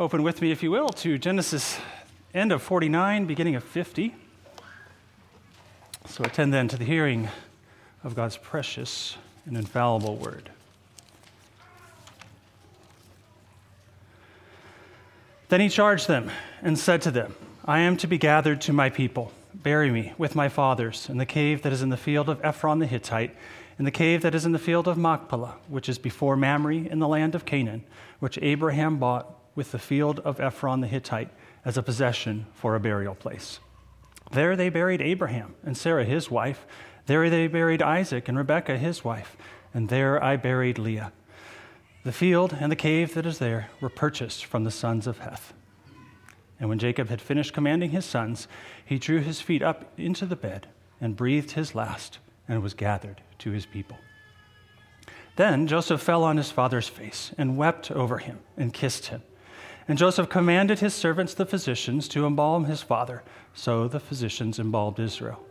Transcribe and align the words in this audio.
Open 0.00 0.22
with 0.22 0.40
me, 0.40 0.50
if 0.50 0.62
you 0.62 0.70
will, 0.70 0.88
to 0.88 1.18
Genesis 1.18 1.78
end 2.32 2.52
of 2.52 2.62
49, 2.62 3.26
beginning 3.26 3.54
of 3.54 3.62
50. 3.62 4.14
So 6.06 6.24
attend 6.24 6.54
then 6.54 6.68
to 6.68 6.78
the 6.78 6.86
hearing 6.86 7.28
of 8.02 8.14
God's 8.14 8.38
precious 8.38 9.18
and 9.44 9.58
infallible 9.58 10.16
word. 10.16 10.48
Then 15.50 15.60
he 15.60 15.68
charged 15.68 16.08
them 16.08 16.30
and 16.62 16.78
said 16.78 17.02
to 17.02 17.10
them, 17.10 17.34
I 17.66 17.80
am 17.80 17.98
to 17.98 18.06
be 18.06 18.16
gathered 18.16 18.62
to 18.62 18.72
my 18.72 18.88
people. 18.88 19.32
Bury 19.52 19.90
me 19.90 20.14
with 20.16 20.34
my 20.34 20.48
fathers 20.48 21.10
in 21.10 21.18
the 21.18 21.26
cave 21.26 21.60
that 21.60 21.74
is 21.74 21.82
in 21.82 21.90
the 21.90 21.98
field 21.98 22.30
of 22.30 22.42
Ephron 22.42 22.78
the 22.78 22.86
Hittite, 22.86 23.36
in 23.78 23.84
the 23.84 23.90
cave 23.90 24.22
that 24.22 24.34
is 24.34 24.46
in 24.46 24.52
the 24.52 24.58
field 24.58 24.88
of 24.88 24.96
Machpelah, 24.96 25.56
which 25.68 25.90
is 25.90 25.98
before 25.98 26.36
Mamre 26.36 26.76
in 26.76 27.00
the 27.00 27.08
land 27.08 27.34
of 27.34 27.44
Canaan, 27.44 27.84
which 28.18 28.38
Abraham 28.40 28.96
bought 28.96 29.36
with 29.54 29.72
the 29.72 29.78
field 29.78 30.20
of 30.20 30.40
Ephron 30.40 30.80
the 30.80 30.86
Hittite 30.86 31.30
as 31.64 31.76
a 31.76 31.82
possession 31.82 32.46
for 32.54 32.74
a 32.74 32.80
burial 32.80 33.14
place. 33.14 33.60
There 34.32 34.56
they 34.56 34.68
buried 34.68 35.00
Abraham 35.00 35.54
and 35.64 35.76
Sarah 35.76 36.04
his 36.04 36.30
wife. 36.30 36.66
There 37.06 37.28
they 37.28 37.48
buried 37.48 37.82
Isaac 37.82 38.28
and 38.28 38.38
Rebekah 38.38 38.78
his 38.78 39.04
wife. 39.04 39.36
And 39.74 39.88
there 39.88 40.22
I 40.22 40.36
buried 40.36 40.78
Leah. 40.78 41.12
The 42.04 42.12
field 42.12 42.56
and 42.58 42.70
the 42.72 42.76
cave 42.76 43.14
that 43.14 43.26
is 43.26 43.38
there 43.38 43.68
were 43.80 43.90
purchased 43.90 44.44
from 44.44 44.64
the 44.64 44.70
sons 44.70 45.06
of 45.06 45.18
Heth. 45.18 45.52
And 46.58 46.68
when 46.68 46.78
Jacob 46.78 47.08
had 47.08 47.20
finished 47.20 47.52
commanding 47.52 47.90
his 47.90 48.04
sons, 48.04 48.46
he 48.84 48.98
drew 48.98 49.20
his 49.20 49.40
feet 49.40 49.62
up 49.62 49.98
into 49.98 50.26
the 50.26 50.36
bed 50.36 50.68
and 51.00 51.16
breathed 51.16 51.52
his 51.52 51.74
last 51.74 52.18
and 52.48 52.62
was 52.62 52.74
gathered 52.74 53.22
to 53.38 53.50
his 53.50 53.66
people. 53.66 53.98
Then 55.36 55.66
Joseph 55.66 56.02
fell 56.02 56.22
on 56.22 56.36
his 56.36 56.50
father's 56.50 56.88
face 56.88 57.32
and 57.38 57.56
wept 57.56 57.90
over 57.90 58.18
him 58.18 58.40
and 58.56 58.72
kissed 58.72 59.06
him. 59.06 59.22
And 59.88 59.98
Joseph 59.98 60.28
commanded 60.28 60.78
his 60.78 60.94
servants, 60.94 61.34
the 61.34 61.46
physicians, 61.46 62.06
to 62.08 62.26
embalm 62.26 62.66
his 62.66 62.82
father. 62.82 63.22
So 63.54 63.88
the 63.88 64.00
physicians 64.00 64.58
embalmed 64.58 64.98
Israel. 64.98 65.44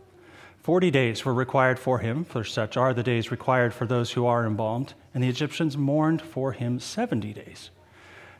Forty 0.62 0.90
days 0.90 1.24
were 1.24 1.34
required 1.34 1.78
for 1.78 1.98
him, 1.98 2.24
for 2.24 2.44
such 2.44 2.76
are 2.76 2.92
the 2.92 3.02
days 3.02 3.30
required 3.30 3.72
for 3.72 3.86
those 3.86 4.12
who 4.12 4.26
are 4.26 4.46
embalmed. 4.46 4.94
And 5.14 5.24
the 5.24 5.28
Egyptians 5.28 5.76
mourned 5.76 6.22
for 6.22 6.52
him 6.52 6.80
seventy 6.80 7.32
days. 7.32 7.70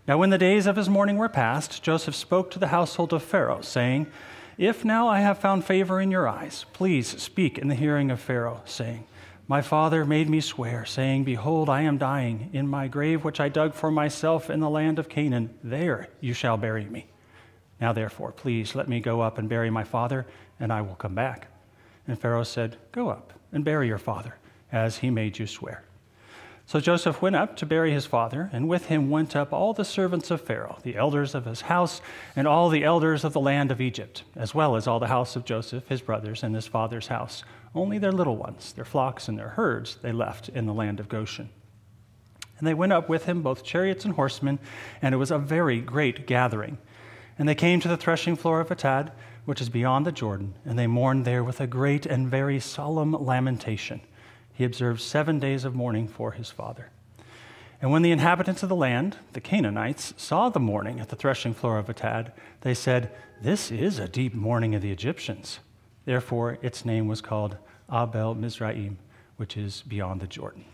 Now, 0.08 0.18
when 0.18 0.30
the 0.30 0.38
days 0.38 0.66
of 0.66 0.76
his 0.76 0.88
mourning 0.88 1.18
were 1.18 1.28
past, 1.28 1.82
Joseph 1.82 2.14
spoke 2.14 2.50
to 2.50 2.58
the 2.58 2.68
household 2.68 3.12
of 3.12 3.22
Pharaoh, 3.22 3.60
saying, 3.60 4.06
If 4.58 4.84
now 4.84 5.08
I 5.08 5.20
have 5.20 5.38
found 5.38 5.64
favor 5.64 6.00
in 6.00 6.10
your 6.10 6.26
eyes, 6.26 6.64
please 6.72 7.08
speak 7.20 7.58
in 7.58 7.68
the 7.68 7.74
hearing 7.74 8.10
of 8.10 8.20
Pharaoh, 8.20 8.62
saying, 8.64 9.04
my 9.50 9.62
father 9.62 10.04
made 10.04 10.30
me 10.30 10.40
swear, 10.40 10.84
saying, 10.84 11.24
Behold, 11.24 11.68
I 11.68 11.82
am 11.82 11.98
dying. 11.98 12.50
In 12.52 12.68
my 12.68 12.86
grave, 12.86 13.24
which 13.24 13.40
I 13.40 13.48
dug 13.48 13.74
for 13.74 13.90
myself 13.90 14.48
in 14.48 14.60
the 14.60 14.70
land 14.70 15.00
of 15.00 15.08
Canaan, 15.08 15.58
there 15.64 16.06
you 16.20 16.34
shall 16.34 16.56
bury 16.56 16.84
me. 16.84 17.08
Now, 17.80 17.92
therefore, 17.92 18.30
please 18.30 18.76
let 18.76 18.88
me 18.88 19.00
go 19.00 19.20
up 19.20 19.38
and 19.38 19.48
bury 19.48 19.68
my 19.68 19.82
father, 19.82 20.24
and 20.60 20.72
I 20.72 20.82
will 20.82 20.94
come 20.94 21.16
back. 21.16 21.48
And 22.06 22.16
Pharaoh 22.16 22.44
said, 22.44 22.76
Go 22.92 23.08
up 23.08 23.32
and 23.50 23.64
bury 23.64 23.88
your 23.88 23.98
father, 23.98 24.36
as 24.70 24.98
he 24.98 25.10
made 25.10 25.40
you 25.40 25.48
swear. 25.48 25.82
So 26.70 26.78
Joseph 26.78 27.20
went 27.20 27.34
up 27.34 27.56
to 27.56 27.66
bury 27.66 27.92
his 27.92 28.06
father, 28.06 28.48
and 28.52 28.68
with 28.68 28.86
him 28.86 29.10
went 29.10 29.34
up 29.34 29.52
all 29.52 29.74
the 29.74 29.84
servants 29.84 30.30
of 30.30 30.40
Pharaoh, 30.40 30.78
the 30.84 30.94
elders 30.94 31.34
of 31.34 31.44
his 31.44 31.62
house, 31.62 32.00
and 32.36 32.46
all 32.46 32.68
the 32.68 32.84
elders 32.84 33.24
of 33.24 33.32
the 33.32 33.40
land 33.40 33.72
of 33.72 33.80
Egypt, 33.80 34.22
as 34.36 34.54
well 34.54 34.76
as 34.76 34.86
all 34.86 35.00
the 35.00 35.08
house 35.08 35.34
of 35.34 35.44
Joseph, 35.44 35.88
his 35.88 36.00
brothers, 36.00 36.44
and 36.44 36.54
his 36.54 36.68
father's 36.68 37.08
house. 37.08 37.42
Only 37.74 37.98
their 37.98 38.12
little 38.12 38.36
ones, 38.36 38.72
their 38.72 38.84
flocks 38.84 39.26
and 39.26 39.36
their 39.36 39.48
herds, 39.48 39.96
they 40.00 40.12
left 40.12 40.48
in 40.48 40.66
the 40.66 40.72
land 40.72 41.00
of 41.00 41.08
Goshen. 41.08 41.48
And 42.58 42.68
they 42.68 42.74
went 42.74 42.92
up 42.92 43.08
with 43.08 43.24
him, 43.24 43.42
both 43.42 43.64
chariots 43.64 44.04
and 44.04 44.14
horsemen, 44.14 44.60
and 45.02 45.12
it 45.12 45.18
was 45.18 45.32
a 45.32 45.38
very 45.38 45.80
great 45.80 46.24
gathering. 46.24 46.78
And 47.36 47.48
they 47.48 47.56
came 47.56 47.80
to 47.80 47.88
the 47.88 47.96
threshing 47.96 48.36
floor 48.36 48.60
of 48.60 48.68
Atad, 48.68 49.10
which 49.44 49.60
is 49.60 49.68
beyond 49.68 50.06
the 50.06 50.12
Jordan, 50.12 50.54
and 50.64 50.78
they 50.78 50.86
mourned 50.86 51.24
there 51.24 51.42
with 51.42 51.60
a 51.60 51.66
great 51.66 52.06
and 52.06 52.30
very 52.30 52.60
solemn 52.60 53.10
lamentation 53.10 54.02
he 54.60 54.66
observed 54.66 55.00
seven 55.00 55.38
days 55.38 55.64
of 55.64 55.74
mourning 55.74 56.06
for 56.06 56.32
his 56.32 56.50
father. 56.50 56.90
And 57.80 57.90
when 57.90 58.02
the 58.02 58.10
inhabitants 58.10 58.62
of 58.62 58.68
the 58.68 58.76
land, 58.76 59.16
the 59.32 59.40
Canaanites, 59.40 60.12
saw 60.18 60.50
the 60.50 60.60
mourning 60.60 61.00
at 61.00 61.08
the 61.08 61.16
threshing 61.16 61.54
floor 61.54 61.78
of 61.78 61.86
Atad, 61.86 62.32
they 62.60 62.74
said, 62.74 63.10
This 63.40 63.72
is 63.72 63.98
a 63.98 64.06
deep 64.06 64.34
mourning 64.34 64.74
of 64.74 64.82
the 64.82 64.92
Egyptians. 64.92 65.60
Therefore, 66.04 66.58
its 66.60 66.84
name 66.84 67.08
was 67.08 67.22
called 67.22 67.56
Abel 67.90 68.34
Mizraim, 68.34 68.98
which 69.38 69.56
is 69.56 69.80
beyond 69.80 70.20
the 70.20 70.26
Jordan. 70.26 70.66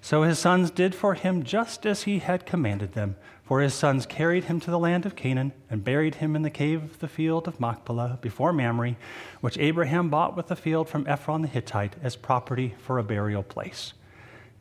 So 0.00 0.22
his 0.22 0.38
sons 0.38 0.70
did 0.70 0.94
for 0.94 1.14
him 1.14 1.42
just 1.42 1.84
as 1.86 2.04
he 2.04 2.20
had 2.20 2.46
commanded 2.46 2.92
them. 2.92 3.16
For 3.48 3.62
his 3.62 3.72
sons 3.72 4.04
carried 4.04 4.44
him 4.44 4.60
to 4.60 4.70
the 4.70 4.78
land 4.78 5.06
of 5.06 5.16
Canaan 5.16 5.54
and 5.70 5.82
buried 5.82 6.16
him 6.16 6.36
in 6.36 6.42
the 6.42 6.50
cave 6.50 6.84
of 6.84 6.98
the 6.98 7.08
field 7.08 7.48
of 7.48 7.58
Machpelah 7.58 8.18
before 8.20 8.52
Mamre, 8.52 8.96
which 9.40 9.56
Abraham 9.56 10.10
bought 10.10 10.36
with 10.36 10.48
the 10.48 10.54
field 10.54 10.86
from 10.86 11.06
Ephron 11.06 11.40
the 11.40 11.48
Hittite 11.48 11.96
as 12.02 12.14
property 12.14 12.74
for 12.76 12.98
a 12.98 13.02
burial 13.02 13.42
place. 13.42 13.94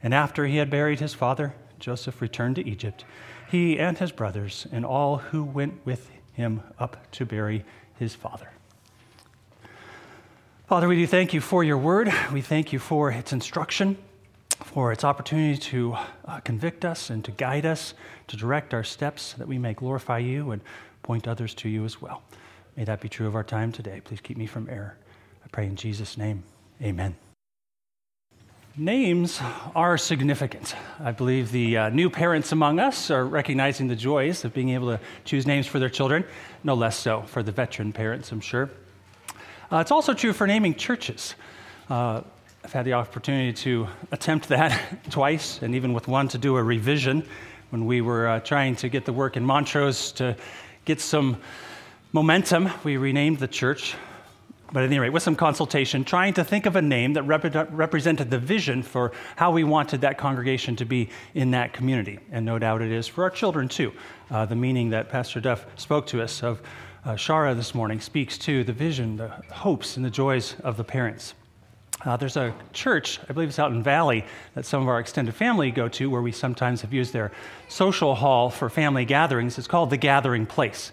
And 0.01 0.13
after 0.13 0.45
he 0.45 0.55
had 0.55 0.69
buried 0.69 1.01
his 1.01 1.13
father, 1.13 1.53
Joseph 1.79 2.21
returned 2.21 2.55
to 2.55 2.65
Egypt, 2.65 3.03
he 3.51 3.77
and 3.77 3.97
his 3.97 4.13
brothers, 4.13 4.65
and 4.71 4.85
all 4.85 5.17
who 5.17 5.43
went 5.43 5.85
with 5.85 6.09
him 6.31 6.61
up 6.79 7.11
to 7.11 7.25
bury 7.25 7.65
his 7.99 8.15
father. 8.15 8.51
Father, 10.65 10.87
we 10.87 10.95
do 10.95 11.07
thank 11.07 11.33
you 11.33 11.41
for 11.41 11.61
your 11.61 11.77
word. 11.77 12.09
We 12.31 12.39
thank 12.39 12.71
you 12.71 12.79
for 12.79 13.11
its 13.11 13.33
instruction 13.33 13.97
for 14.63 14.91
its 14.91 15.03
opportunity 15.03 15.57
to 15.57 15.95
uh, 16.25 16.39
convict 16.41 16.83
us 16.83 17.09
and 17.09 17.23
to 17.25 17.31
guide 17.31 17.65
us, 17.65 17.93
to 18.27 18.37
direct 18.37 18.73
our 18.73 18.83
steps, 18.83 19.33
that 19.33 19.47
we 19.47 19.57
may 19.57 19.73
glorify 19.73 20.17
you 20.17 20.51
and 20.51 20.61
point 21.03 21.27
others 21.27 21.53
to 21.55 21.69
you 21.69 21.85
as 21.85 22.01
well. 22.01 22.23
May 22.75 22.83
that 22.83 23.01
be 23.01 23.09
true 23.09 23.27
of 23.27 23.35
our 23.35 23.43
time 23.43 23.71
today. 23.71 24.01
Please 24.03 24.21
keep 24.21 24.37
me 24.37 24.45
from 24.45 24.69
error. 24.69 24.97
I 25.43 25.47
pray 25.51 25.65
in 25.65 25.75
Jesus' 25.75 26.17
name. 26.17 26.43
Amen. 26.81 27.15
Names 28.79 29.39
are 29.75 29.97
significant. 29.97 30.75
I 30.99 31.11
believe 31.11 31.51
the 31.51 31.77
uh, 31.77 31.89
new 31.89 32.11
parents 32.11 32.51
among 32.51 32.79
us 32.79 33.09
are 33.09 33.25
recognizing 33.25 33.87
the 33.87 33.95
joys 33.95 34.45
of 34.45 34.53
being 34.53 34.69
able 34.69 34.89
to 34.89 34.99
choose 35.25 35.47
names 35.47 35.65
for 35.65 35.79
their 35.79 35.89
children, 35.89 36.23
no 36.63 36.75
less 36.75 36.95
so 36.95 37.23
for 37.23 37.41
the 37.41 37.51
veteran 37.51 37.91
parents, 37.91 38.31
I'm 38.31 38.39
sure. 38.39 38.69
Uh, 39.71 39.77
it's 39.77 39.89
also 39.89 40.13
true 40.13 40.31
for 40.31 40.45
naming 40.45 40.75
churches. 40.75 41.33
Uh, 41.89 42.21
I've 42.67 42.73
had 42.73 42.83
the 42.83 42.95
opportunity 42.95 43.53
to 43.63 43.87
attempt 44.11 44.49
that 44.49 45.01
twice, 45.09 45.61
and 45.61 45.73
even 45.73 45.93
with 45.93 46.09
one 46.09 46.27
to 46.27 46.37
do 46.37 46.57
a 46.57 46.61
revision 46.61 47.25
when 47.69 47.85
we 47.85 48.01
were 48.01 48.27
uh, 48.27 48.39
trying 48.41 48.75
to 48.75 48.89
get 48.89 49.05
the 49.05 49.13
work 49.13 49.37
in 49.37 49.45
Montrose 49.45 50.11
to 50.11 50.35
get 50.83 50.99
some 50.99 51.37
momentum. 52.11 52.69
We 52.83 52.97
renamed 52.97 53.39
the 53.39 53.47
church. 53.47 53.95
But 54.73 54.83
at 54.83 54.87
any 54.87 54.99
rate, 54.99 55.11
with 55.11 55.23
some 55.23 55.37
consultation, 55.37 56.03
trying 56.03 56.33
to 56.33 56.43
think 56.43 56.65
of 56.65 56.75
a 56.75 56.81
name 56.81 57.13
that 57.13 57.23
rep- 57.23 57.69
represented 57.71 58.29
the 58.29 58.37
vision 58.37 58.83
for 58.83 59.13
how 59.37 59.51
we 59.51 59.63
wanted 59.63 60.01
that 60.01 60.17
congregation 60.17 60.75
to 60.75 60.83
be 60.83 61.09
in 61.35 61.51
that 61.51 61.71
community. 61.71 62.19
And 62.33 62.45
no 62.45 62.59
doubt 62.59 62.81
it 62.81 62.91
is 62.91 63.07
for 63.07 63.23
our 63.23 63.29
children 63.29 63.69
too. 63.69 63.93
Uh, 64.29 64.45
the 64.45 64.57
meaning 64.57 64.89
that 64.89 65.07
Pastor 65.07 65.39
Duff 65.39 65.65
spoke 65.77 66.05
to 66.07 66.21
us 66.21 66.43
of 66.43 66.61
uh, 67.05 67.11
Shara 67.11 67.55
this 67.55 67.73
morning 67.73 68.01
speaks 68.01 68.37
to 68.39 68.65
the 68.65 68.73
vision, 68.73 69.15
the 69.15 69.29
hopes, 69.53 69.95
and 69.95 70.03
the 70.03 70.09
joys 70.09 70.57
of 70.65 70.75
the 70.75 70.83
parents. 70.83 71.33
Uh, 72.05 72.15
there's 72.15 72.37
a 72.37 72.53
church, 72.73 73.19
I 73.27 73.33
believe 73.33 73.49
it's 73.49 73.59
out 73.59 73.71
in 73.71 73.81
Valley, 73.81 74.23
that 74.53 74.65
some 74.65 74.81
of 74.81 74.87
our 74.87 74.99
extended 74.99 75.33
family 75.33 75.71
go 75.71 75.87
to, 75.89 76.09
where 76.09 76.21
we 76.21 76.31
sometimes 76.31 76.81
have 76.81 76.93
used 76.93 77.11
their 77.11 77.31
social 77.69 78.13
hall 78.13 78.49
for 78.49 78.69
family 78.69 79.03
gatherings. 79.03 79.57
It's 79.57 79.67
called 79.67 79.89
the 79.89 79.97
Gathering 79.97 80.45
Place. 80.45 80.91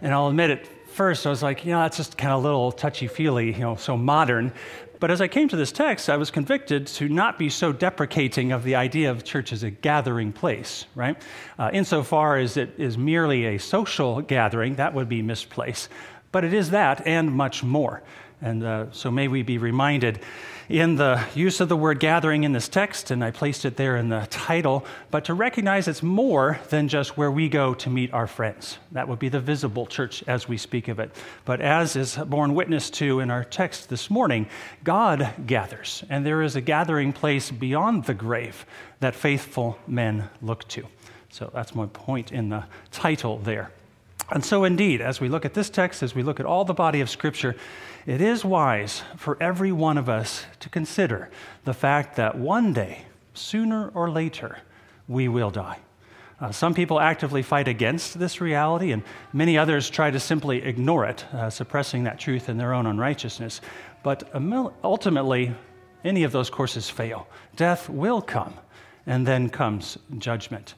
And 0.00 0.12
I'll 0.14 0.28
admit 0.28 0.50
at 0.50 0.66
first, 0.88 1.26
I 1.26 1.30
was 1.30 1.42
like, 1.42 1.64
you 1.64 1.72
know, 1.72 1.80
that's 1.80 1.96
just 1.96 2.16
kind 2.16 2.32
of 2.32 2.40
a 2.40 2.42
little 2.42 2.70
touchy 2.70 3.08
feely, 3.08 3.52
you 3.52 3.60
know, 3.60 3.74
so 3.74 3.96
modern. 3.96 4.52
But 5.00 5.10
as 5.10 5.20
I 5.20 5.26
came 5.26 5.48
to 5.48 5.56
this 5.56 5.72
text, 5.72 6.08
I 6.08 6.16
was 6.16 6.30
convicted 6.30 6.86
to 6.86 7.08
not 7.08 7.36
be 7.36 7.50
so 7.50 7.72
deprecating 7.72 8.52
of 8.52 8.62
the 8.62 8.76
idea 8.76 9.10
of 9.10 9.24
church 9.24 9.52
as 9.52 9.64
a 9.64 9.70
gathering 9.70 10.32
place, 10.32 10.86
right? 10.94 11.20
Uh, 11.58 11.70
insofar 11.72 12.38
as 12.38 12.56
it 12.56 12.74
is 12.78 12.96
merely 12.96 13.44
a 13.46 13.58
social 13.58 14.22
gathering, 14.22 14.76
that 14.76 14.94
would 14.94 15.08
be 15.08 15.20
misplaced. 15.20 15.88
But 16.30 16.44
it 16.44 16.54
is 16.54 16.70
that 16.70 17.06
and 17.06 17.32
much 17.32 17.62
more. 17.62 18.02
And 18.44 18.62
uh, 18.62 18.92
so 18.92 19.10
may 19.10 19.26
we 19.26 19.42
be 19.42 19.56
reminded 19.56 20.20
in 20.68 20.96
the 20.96 21.24
use 21.34 21.60
of 21.60 21.70
the 21.70 21.76
word 21.76 21.98
gathering 21.98 22.44
in 22.44 22.52
this 22.52 22.68
text, 22.68 23.10
and 23.10 23.24
I 23.24 23.30
placed 23.30 23.64
it 23.64 23.76
there 23.76 23.96
in 23.96 24.10
the 24.10 24.26
title, 24.28 24.84
but 25.10 25.24
to 25.24 25.34
recognize 25.34 25.88
it's 25.88 26.02
more 26.02 26.60
than 26.68 26.88
just 26.88 27.16
where 27.16 27.30
we 27.30 27.48
go 27.48 27.72
to 27.72 27.88
meet 27.88 28.12
our 28.12 28.26
friends. 28.26 28.76
That 28.92 29.08
would 29.08 29.18
be 29.18 29.30
the 29.30 29.40
visible 29.40 29.86
church 29.86 30.22
as 30.26 30.46
we 30.46 30.58
speak 30.58 30.88
of 30.88 30.98
it. 30.98 31.10
But 31.46 31.62
as 31.62 31.96
is 31.96 32.16
borne 32.16 32.54
witness 32.54 32.90
to 32.90 33.20
in 33.20 33.30
our 33.30 33.44
text 33.44 33.88
this 33.88 34.10
morning, 34.10 34.46
God 34.84 35.32
gathers, 35.46 36.04
and 36.10 36.26
there 36.26 36.42
is 36.42 36.54
a 36.54 36.60
gathering 36.60 37.14
place 37.14 37.50
beyond 37.50 38.04
the 38.04 38.14
grave 38.14 38.66
that 39.00 39.14
faithful 39.14 39.78
men 39.86 40.28
look 40.42 40.68
to. 40.68 40.86
So 41.30 41.50
that's 41.54 41.74
my 41.74 41.86
point 41.86 42.30
in 42.30 42.50
the 42.50 42.64
title 42.90 43.38
there. 43.38 43.70
And 44.30 44.44
so, 44.44 44.64
indeed, 44.64 45.00
as 45.00 45.20
we 45.20 45.28
look 45.28 45.44
at 45.44 45.54
this 45.54 45.68
text, 45.68 46.02
as 46.02 46.14
we 46.14 46.22
look 46.22 46.40
at 46.40 46.46
all 46.46 46.64
the 46.64 46.74
body 46.74 47.00
of 47.00 47.10
Scripture, 47.10 47.56
it 48.06 48.20
is 48.20 48.44
wise 48.44 49.02
for 49.16 49.36
every 49.40 49.72
one 49.72 49.98
of 49.98 50.08
us 50.08 50.44
to 50.60 50.68
consider 50.68 51.30
the 51.64 51.74
fact 51.74 52.16
that 52.16 52.36
one 52.36 52.72
day, 52.72 53.04
sooner 53.34 53.88
or 53.94 54.10
later, 54.10 54.58
we 55.08 55.28
will 55.28 55.50
die. 55.50 55.78
Uh, 56.40 56.50
some 56.50 56.74
people 56.74 56.98
actively 56.98 57.42
fight 57.42 57.68
against 57.68 58.18
this 58.18 58.40
reality, 58.40 58.92
and 58.92 59.02
many 59.32 59.56
others 59.56 59.88
try 59.88 60.10
to 60.10 60.18
simply 60.18 60.62
ignore 60.62 61.04
it, 61.06 61.24
uh, 61.32 61.48
suppressing 61.48 62.04
that 62.04 62.18
truth 62.18 62.48
in 62.48 62.58
their 62.58 62.74
own 62.74 62.86
unrighteousness. 62.86 63.60
But 64.02 64.28
ultimately, 64.82 65.54
any 66.04 66.24
of 66.24 66.32
those 66.32 66.50
courses 66.50 66.90
fail. 66.90 67.26
Death 67.56 67.88
will 67.88 68.20
come, 68.20 68.54
and 69.06 69.26
then 69.26 69.48
comes 69.48 69.96
judgment. 70.18 70.74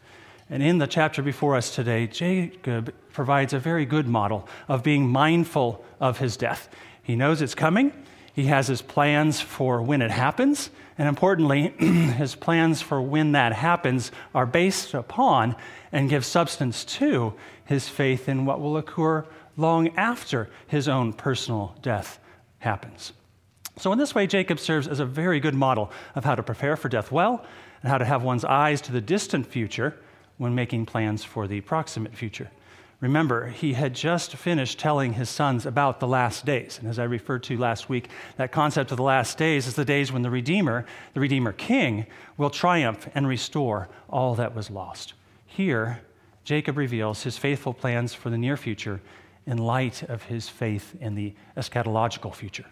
And 0.48 0.62
in 0.62 0.78
the 0.78 0.86
chapter 0.86 1.22
before 1.22 1.56
us 1.56 1.74
today, 1.74 2.06
Jacob 2.06 2.94
provides 3.12 3.52
a 3.52 3.58
very 3.58 3.84
good 3.84 4.06
model 4.06 4.48
of 4.68 4.84
being 4.84 5.08
mindful 5.08 5.84
of 5.98 6.18
his 6.18 6.36
death. 6.36 6.68
He 7.02 7.16
knows 7.16 7.42
it's 7.42 7.54
coming, 7.54 7.92
he 8.32 8.44
has 8.44 8.68
his 8.68 8.82
plans 8.82 9.40
for 9.40 9.82
when 9.82 10.02
it 10.02 10.10
happens, 10.10 10.70
and 10.98 11.08
importantly, 11.08 11.68
his 11.78 12.34
plans 12.34 12.80
for 12.80 13.02
when 13.02 13.32
that 13.32 13.54
happens 13.54 14.12
are 14.34 14.46
based 14.46 14.94
upon 14.94 15.56
and 15.90 16.10
give 16.10 16.24
substance 16.24 16.84
to 16.84 17.34
his 17.64 17.88
faith 17.88 18.28
in 18.28 18.44
what 18.44 18.60
will 18.60 18.76
occur 18.76 19.26
long 19.56 19.88
after 19.96 20.48
his 20.66 20.86
own 20.86 21.12
personal 21.12 21.74
death 21.82 22.20
happens. 22.58 23.12
So, 23.78 23.92
in 23.92 23.98
this 23.98 24.14
way, 24.14 24.26
Jacob 24.26 24.60
serves 24.60 24.86
as 24.86 25.00
a 25.00 25.06
very 25.06 25.40
good 25.40 25.54
model 25.54 25.90
of 26.14 26.24
how 26.24 26.34
to 26.34 26.42
prepare 26.42 26.76
for 26.76 26.88
death 26.88 27.10
well 27.10 27.44
and 27.82 27.90
how 27.90 27.98
to 27.98 28.04
have 28.04 28.22
one's 28.22 28.44
eyes 28.44 28.80
to 28.82 28.92
the 28.92 29.00
distant 29.00 29.46
future 29.46 29.96
when 30.38 30.54
making 30.54 30.86
plans 30.86 31.24
for 31.24 31.46
the 31.46 31.60
proximate 31.62 32.14
future. 32.14 32.50
Remember, 33.00 33.48
he 33.48 33.74
had 33.74 33.94
just 33.94 34.34
finished 34.36 34.78
telling 34.78 35.12
his 35.12 35.28
sons 35.28 35.66
about 35.66 36.00
the 36.00 36.08
last 36.08 36.46
days. 36.46 36.78
And 36.78 36.88
as 36.88 36.98
I 36.98 37.04
referred 37.04 37.42
to 37.44 37.58
last 37.58 37.90
week, 37.90 38.08
that 38.38 38.52
concept 38.52 38.90
of 38.90 38.96
the 38.96 39.02
last 39.02 39.36
days 39.36 39.66
is 39.66 39.74
the 39.74 39.84
days 39.84 40.10
when 40.10 40.22
the 40.22 40.30
Redeemer, 40.30 40.86
the 41.12 41.20
Redeemer 41.20 41.52
King, 41.52 42.06
will 42.38 42.48
triumph 42.48 43.06
and 43.14 43.28
restore 43.28 43.88
all 44.08 44.34
that 44.36 44.54
was 44.54 44.70
lost. 44.70 45.12
Here, 45.44 46.00
Jacob 46.42 46.78
reveals 46.78 47.22
his 47.22 47.36
faithful 47.36 47.74
plans 47.74 48.14
for 48.14 48.30
the 48.30 48.38
near 48.38 48.56
future 48.56 49.02
in 49.46 49.58
light 49.58 50.02
of 50.02 50.24
his 50.24 50.48
faith 50.48 50.96
in 50.98 51.14
the 51.14 51.34
eschatological 51.56 52.34
future. 52.34 52.66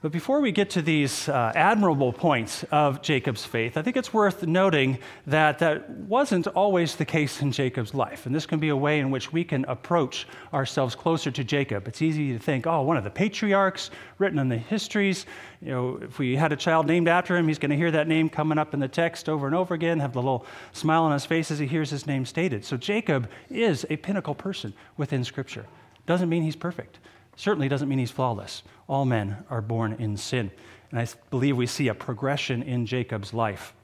But 0.00 0.12
before 0.12 0.40
we 0.40 0.52
get 0.52 0.70
to 0.70 0.82
these 0.82 1.28
uh, 1.28 1.50
admirable 1.56 2.12
points 2.12 2.64
of 2.70 3.02
Jacob's 3.02 3.44
faith, 3.44 3.76
I 3.76 3.82
think 3.82 3.96
it's 3.96 4.14
worth 4.14 4.46
noting 4.46 4.98
that 5.26 5.58
that 5.58 5.90
wasn't 5.90 6.46
always 6.46 6.94
the 6.94 7.04
case 7.04 7.42
in 7.42 7.50
Jacob's 7.50 7.94
life. 7.94 8.24
And 8.24 8.32
this 8.32 8.46
can 8.46 8.60
be 8.60 8.68
a 8.68 8.76
way 8.76 9.00
in 9.00 9.10
which 9.10 9.32
we 9.32 9.42
can 9.42 9.64
approach 9.64 10.28
ourselves 10.54 10.94
closer 10.94 11.32
to 11.32 11.42
Jacob. 11.42 11.88
It's 11.88 12.00
easy 12.00 12.32
to 12.32 12.38
think, 12.38 12.64
oh, 12.68 12.82
one 12.82 12.96
of 12.96 13.02
the 13.02 13.10
patriarchs 13.10 13.90
written 14.18 14.38
in 14.38 14.48
the 14.48 14.56
histories, 14.56 15.26
you 15.60 15.72
know, 15.72 15.98
if 16.00 16.20
we 16.20 16.36
had 16.36 16.52
a 16.52 16.56
child 16.56 16.86
named 16.86 17.08
after 17.08 17.36
him, 17.36 17.48
he's 17.48 17.58
going 17.58 17.72
to 17.72 17.76
hear 17.76 17.90
that 17.90 18.06
name 18.06 18.28
coming 18.28 18.56
up 18.56 18.74
in 18.74 18.78
the 18.78 18.86
text 18.86 19.28
over 19.28 19.48
and 19.48 19.56
over 19.56 19.74
again, 19.74 19.98
have 19.98 20.12
the 20.12 20.22
little 20.22 20.46
smile 20.70 21.02
on 21.02 21.12
his 21.12 21.26
face 21.26 21.50
as 21.50 21.58
he 21.58 21.66
hears 21.66 21.90
his 21.90 22.06
name 22.06 22.24
stated. 22.24 22.64
So 22.64 22.76
Jacob 22.76 23.28
is 23.50 23.84
a 23.90 23.96
pinnacle 23.96 24.36
person 24.36 24.74
within 24.96 25.24
Scripture. 25.24 25.66
Doesn't 26.06 26.28
mean 26.28 26.44
he's 26.44 26.54
perfect 26.54 27.00
certainly 27.38 27.68
doesn't 27.68 27.88
mean 27.88 28.00
he's 28.00 28.10
flawless. 28.10 28.62
All 28.88 29.04
men 29.04 29.44
are 29.48 29.62
born 29.62 29.92
in 29.94 30.16
sin. 30.16 30.50
And 30.90 30.98
I 30.98 31.06
believe 31.30 31.56
we 31.56 31.66
see 31.66 31.88
a 31.88 31.94
progression 31.94 32.62
in 32.62 32.84
Jacob's 32.84 33.32
life, 33.32 33.74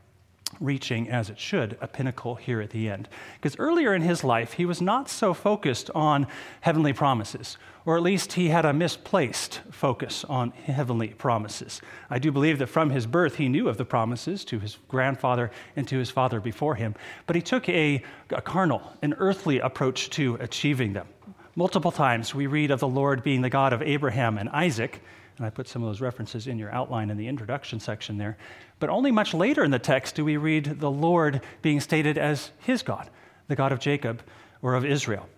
reaching, 0.58 1.08
as 1.08 1.30
it 1.30 1.38
should, 1.38 1.76
a 1.80 1.86
pinnacle 1.86 2.34
here 2.34 2.60
at 2.60 2.70
the 2.70 2.88
end. 2.88 3.08
Because 3.40 3.56
earlier 3.58 3.94
in 3.94 4.02
his 4.02 4.24
life, 4.24 4.54
he 4.54 4.66
was 4.66 4.80
not 4.80 5.08
so 5.08 5.34
focused 5.34 5.88
on 5.94 6.26
heavenly 6.62 6.92
promises, 6.92 7.56
or 7.86 7.96
at 7.96 8.02
least 8.02 8.32
he 8.32 8.48
had 8.48 8.64
a 8.64 8.72
misplaced 8.72 9.60
focus 9.70 10.24
on 10.24 10.50
heavenly 10.50 11.08
promises. 11.08 11.80
I 12.10 12.18
do 12.18 12.32
believe 12.32 12.58
that 12.58 12.68
from 12.68 12.90
his 12.90 13.06
birth, 13.06 13.36
he 13.36 13.48
knew 13.48 13.68
of 13.68 13.76
the 13.76 13.84
promises 13.84 14.44
to 14.46 14.58
his 14.58 14.78
grandfather 14.88 15.52
and 15.76 15.86
to 15.88 15.98
his 15.98 16.10
father 16.10 16.40
before 16.40 16.74
him, 16.74 16.96
but 17.26 17.36
he 17.36 17.42
took 17.42 17.68
a, 17.68 18.02
a 18.30 18.42
carnal, 18.42 18.82
an 19.02 19.14
earthly 19.18 19.60
approach 19.60 20.10
to 20.10 20.36
achieving 20.40 20.92
them. 20.92 21.06
Multiple 21.56 21.92
times 21.92 22.34
we 22.34 22.48
read 22.48 22.72
of 22.72 22.80
the 22.80 22.88
Lord 22.88 23.22
being 23.22 23.42
the 23.42 23.50
God 23.50 23.72
of 23.72 23.80
Abraham 23.80 24.38
and 24.38 24.48
Isaac, 24.48 25.00
and 25.36 25.46
I 25.46 25.50
put 25.50 25.68
some 25.68 25.84
of 25.84 25.88
those 25.88 26.00
references 26.00 26.48
in 26.48 26.58
your 26.58 26.72
outline 26.72 27.10
in 27.10 27.16
the 27.16 27.28
introduction 27.28 27.78
section 27.78 28.18
there. 28.18 28.36
But 28.80 28.90
only 28.90 29.12
much 29.12 29.34
later 29.34 29.62
in 29.62 29.70
the 29.70 29.78
text 29.78 30.16
do 30.16 30.24
we 30.24 30.36
read 30.36 30.80
the 30.80 30.90
Lord 30.90 31.42
being 31.62 31.78
stated 31.78 32.18
as 32.18 32.50
his 32.58 32.82
God, 32.82 33.08
the 33.46 33.54
God 33.54 33.70
of 33.70 33.78
Jacob 33.78 34.22
or 34.62 34.74
of 34.74 34.84
Israel. 34.84 35.28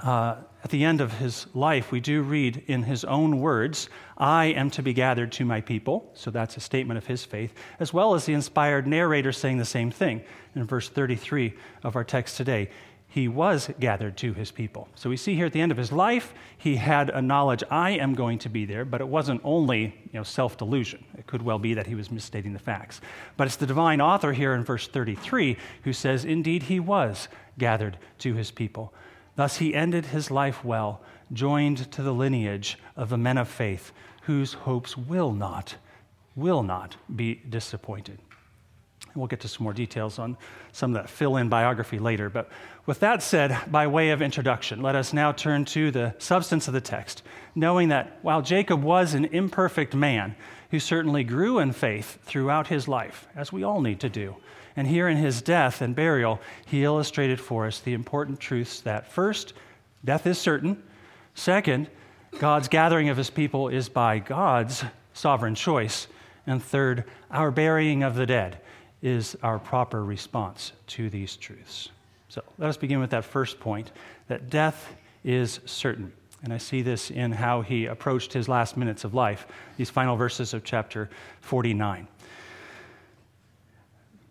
Uh, 0.00 0.36
at 0.64 0.70
the 0.70 0.84
end 0.84 1.02
of 1.02 1.12
his 1.18 1.46
life, 1.52 1.92
we 1.92 2.00
do 2.00 2.22
read 2.22 2.64
in 2.66 2.84
his 2.84 3.04
own 3.04 3.40
words, 3.40 3.90
I 4.16 4.46
am 4.46 4.70
to 4.70 4.82
be 4.82 4.94
gathered 4.94 5.32
to 5.32 5.44
my 5.44 5.60
people. 5.60 6.10
So 6.14 6.30
that's 6.30 6.56
a 6.56 6.60
statement 6.60 6.96
of 6.96 7.06
his 7.06 7.26
faith, 7.26 7.52
as 7.78 7.92
well 7.92 8.14
as 8.14 8.24
the 8.24 8.32
inspired 8.32 8.86
narrator 8.86 9.32
saying 9.32 9.58
the 9.58 9.66
same 9.66 9.90
thing 9.90 10.22
in 10.54 10.64
verse 10.64 10.88
33 10.88 11.52
of 11.82 11.94
our 11.94 12.04
text 12.04 12.38
today 12.38 12.70
he 13.12 13.28
was 13.28 13.70
gathered 13.78 14.16
to 14.16 14.32
his 14.32 14.50
people. 14.50 14.88
So 14.94 15.10
we 15.10 15.18
see 15.18 15.34
here 15.34 15.44
at 15.44 15.52
the 15.52 15.60
end 15.60 15.70
of 15.70 15.76
his 15.76 15.92
life, 15.92 16.32
he 16.56 16.76
had 16.76 17.10
a 17.10 17.20
knowledge, 17.20 17.62
I 17.70 17.90
am 17.90 18.14
going 18.14 18.38
to 18.38 18.48
be 18.48 18.64
there, 18.64 18.86
but 18.86 19.02
it 19.02 19.06
wasn't 19.06 19.42
only 19.44 19.80
you 19.80 20.14
know, 20.14 20.22
self 20.22 20.56
delusion. 20.56 21.04
It 21.18 21.26
could 21.26 21.42
well 21.42 21.58
be 21.58 21.74
that 21.74 21.86
he 21.86 21.94
was 21.94 22.10
misstating 22.10 22.54
the 22.54 22.58
facts. 22.58 23.02
But 23.36 23.46
it's 23.46 23.56
the 23.56 23.66
divine 23.66 24.00
author 24.00 24.32
here 24.32 24.54
in 24.54 24.64
verse 24.64 24.88
33 24.88 25.58
who 25.84 25.92
says, 25.92 26.24
Indeed, 26.24 26.62
he 26.62 26.80
was 26.80 27.28
gathered 27.58 27.98
to 28.20 28.32
his 28.32 28.50
people. 28.50 28.94
Thus 29.36 29.58
he 29.58 29.74
ended 29.74 30.06
his 30.06 30.30
life 30.30 30.64
well, 30.64 31.02
joined 31.34 31.92
to 31.92 32.02
the 32.02 32.14
lineage 32.14 32.78
of 32.96 33.10
the 33.10 33.18
men 33.18 33.36
of 33.36 33.46
faith, 33.46 33.92
whose 34.22 34.54
hopes 34.54 34.96
will 34.96 35.32
not, 35.32 35.74
will 36.34 36.62
not 36.62 36.96
be 37.14 37.42
disappointed. 37.46 38.20
We'll 39.14 39.26
get 39.26 39.40
to 39.40 39.48
some 39.48 39.64
more 39.64 39.74
details 39.74 40.18
on 40.18 40.38
some 40.72 40.94
of 40.94 41.02
that 41.02 41.10
fill 41.10 41.36
in 41.36 41.48
biography 41.48 41.98
later. 41.98 42.30
But 42.30 42.48
with 42.86 43.00
that 43.00 43.22
said, 43.22 43.56
by 43.70 43.86
way 43.86 44.10
of 44.10 44.22
introduction, 44.22 44.80
let 44.80 44.94
us 44.94 45.12
now 45.12 45.32
turn 45.32 45.64
to 45.66 45.90
the 45.90 46.14
substance 46.18 46.66
of 46.66 46.74
the 46.74 46.80
text, 46.80 47.22
knowing 47.54 47.88
that 47.88 48.18
while 48.22 48.40
Jacob 48.40 48.82
was 48.82 49.12
an 49.14 49.26
imperfect 49.26 49.94
man 49.94 50.34
who 50.70 50.78
certainly 50.78 51.24
grew 51.24 51.58
in 51.58 51.72
faith 51.72 52.18
throughout 52.22 52.68
his 52.68 52.88
life, 52.88 53.28
as 53.36 53.52
we 53.52 53.62
all 53.62 53.82
need 53.82 54.00
to 54.00 54.08
do, 54.08 54.36
and 54.74 54.86
here 54.86 55.08
in 55.08 55.18
his 55.18 55.42
death 55.42 55.82
and 55.82 55.94
burial, 55.94 56.40
he 56.64 56.82
illustrated 56.82 57.38
for 57.38 57.66
us 57.66 57.80
the 57.80 57.92
important 57.92 58.40
truths 58.40 58.80
that 58.80 59.06
first, 59.06 59.52
death 60.04 60.26
is 60.26 60.38
certain, 60.38 60.82
second, 61.34 61.88
God's 62.38 62.68
gathering 62.68 63.10
of 63.10 63.18
his 63.18 63.28
people 63.28 63.68
is 63.68 63.90
by 63.90 64.18
God's 64.18 64.82
sovereign 65.12 65.54
choice, 65.54 66.06
and 66.46 66.62
third, 66.62 67.04
our 67.30 67.50
burying 67.50 68.02
of 68.02 68.14
the 68.14 68.26
dead 68.26 68.58
is 69.02 69.36
our 69.42 69.58
proper 69.58 70.04
response 70.04 70.72
to 70.86 71.10
these 71.10 71.36
truths. 71.36 71.90
So 72.28 72.42
let 72.58 72.70
us 72.70 72.76
begin 72.76 73.00
with 73.00 73.10
that 73.10 73.24
first 73.24 73.60
point 73.60 73.90
that 74.28 74.48
death 74.48 74.94
is 75.24 75.60
certain. 75.66 76.12
And 76.42 76.52
I 76.52 76.58
see 76.58 76.82
this 76.82 77.10
in 77.10 77.32
how 77.32 77.60
he 77.62 77.86
approached 77.86 78.32
his 78.32 78.48
last 78.48 78.76
minutes 78.76 79.04
of 79.04 79.14
life, 79.14 79.46
these 79.76 79.90
final 79.90 80.16
verses 80.16 80.54
of 80.54 80.64
chapter 80.64 81.10
49. 81.40 82.08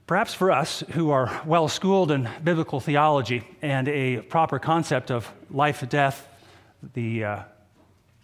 Perhaps 0.07 0.33
for 0.33 0.51
us 0.51 0.83
who 0.91 1.11
are 1.11 1.41
well 1.45 1.69
schooled 1.69 2.11
in 2.11 2.29
biblical 2.43 2.81
theology 2.81 3.47
and 3.61 3.87
a 3.87 4.17
proper 4.17 4.59
concept 4.59 5.09
of 5.09 5.31
life, 5.49 5.81
and 5.81 5.89
death, 5.89 6.27
the 6.93 7.23
uh, 7.23 7.39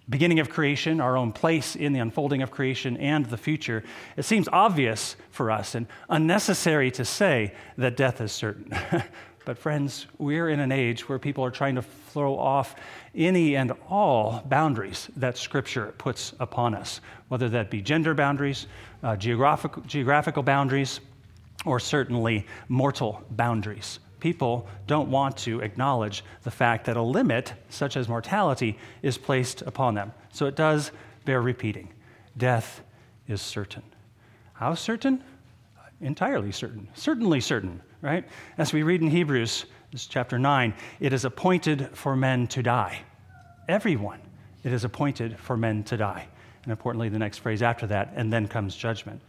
beginning 0.10 0.40
of 0.40 0.50
creation, 0.50 1.02
our 1.02 1.18
own 1.18 1.32
place 1.32 1.76
in 1.76 1.94
the 1.94 2.00
unfolding 2.00 2.42
of 2.42 2.52
creation 2.52 2.98
and 2.98 3.26
the 3.26 3.38
future, 3.38 3.84
it 4.16 4.24
seems 4.24 4.48
obvious 4.52 5.16
for 5.32 5.52
us 5.52 5.76
and 5.76 5.88
unnecessary 6.10 6.92
to 6.92 7.04
say 7.04 7.54
that 7.78 7.98
death 7.98 8.22
is 8.22 8.32
certain. 8.32 8.72
but, 9.46 9.58
friends, 9.58 10.08
we're 10.18 10.50
in 10.50 10.60
an 10.60 10.72
age 10.72 11.10
where 11.10 11.20
people 11.20 11.44
are 11.44 11.52
trying 11.52 11.76
to 11.76 11.82
throw 11.82 12.38
off 12.38 12.76
any 13.16 13.56
and 13.56 13.74
all 13.90 14.42
boundaries 14.46 15.10
that 15.18 15.38
Scripture 15.38 15.94
puts 15.98 16.34
upon 16.40 16.74
us, 16.74 17.02
whether 17.28 17.50
that 17.50 17.70
be 17.70 17.82
gender 17.82 18.14
boundaries, 18.14 18.68
uh, 19.04 19.16
geographical, 19.16 19.84
geographical 19.84 20.44
boundaries, 20.44 21.02
or 21.66 21.80
certainly 21.80 22.46
mortal 22.70 23.22
boundaries 23.32 24.00
people 24.20 24.68
don't 24.88 25.10
want 25.10 25.38
to 25.38 25.62
acknowledge 25.62 26.24
the 26.44 26.52
fact 26.52 26.86
that 26.86 26.98
a 26.98 27.02
limit, 27.02 27.54
such 27.70 27.96
as 27.98 28.08
mortality, 28.08 28.78
is 29.02 29.18
placed 29.18 29.62
upon 29.64 29.94
them. 29.94 30.12
So 30.32 30.46
it 30.46 30.56
does 30.56 30.92
bear 31.26 31.42
repeating 31.42 31.90
death 32.38 32.82
is 33.28 33.42
certain. 33.42 33.84
How 34.54 34.76
certain? 34.76 35.24
Entirely 36.02 36.52
certain. 36.52 36.88
Certainly 36.94 37.42
certain, 37.42 37.82
right? 38.02 38.24
As 38.58 38.72
we 38.72 38.84
read 38.84 39.02
in 39.02 39.10
Hebrews, 39.10 39.66
chapter 39.96 40.38
9, 40.38 40.74
it 41.00 41.14
is 41.14 41.26
appointed 41.26 41.90
for 41.94 42.16
men 42.16 42.48
to 42.48 42.62
die. 42.62 43.02
Everyone, 43.68 44.20
it 44.64 44.72
is 44.72 44.84
appointed 44.84 45.40
for 45.40 45.58
men 45.58 45.84
to 45.86 45.98
die. 45.98 46.28
And 46.64 46.72
importantly, 46.72 47.10
the 47.10 47.20
next 47.20 47.40
phrase 47.40 47.62
after 47.62 47.88
that, 47.88 48.14
and 48.16 48.32
then 48.32 48.48
comes 48.48 48.76
judgment. 48.76 49.22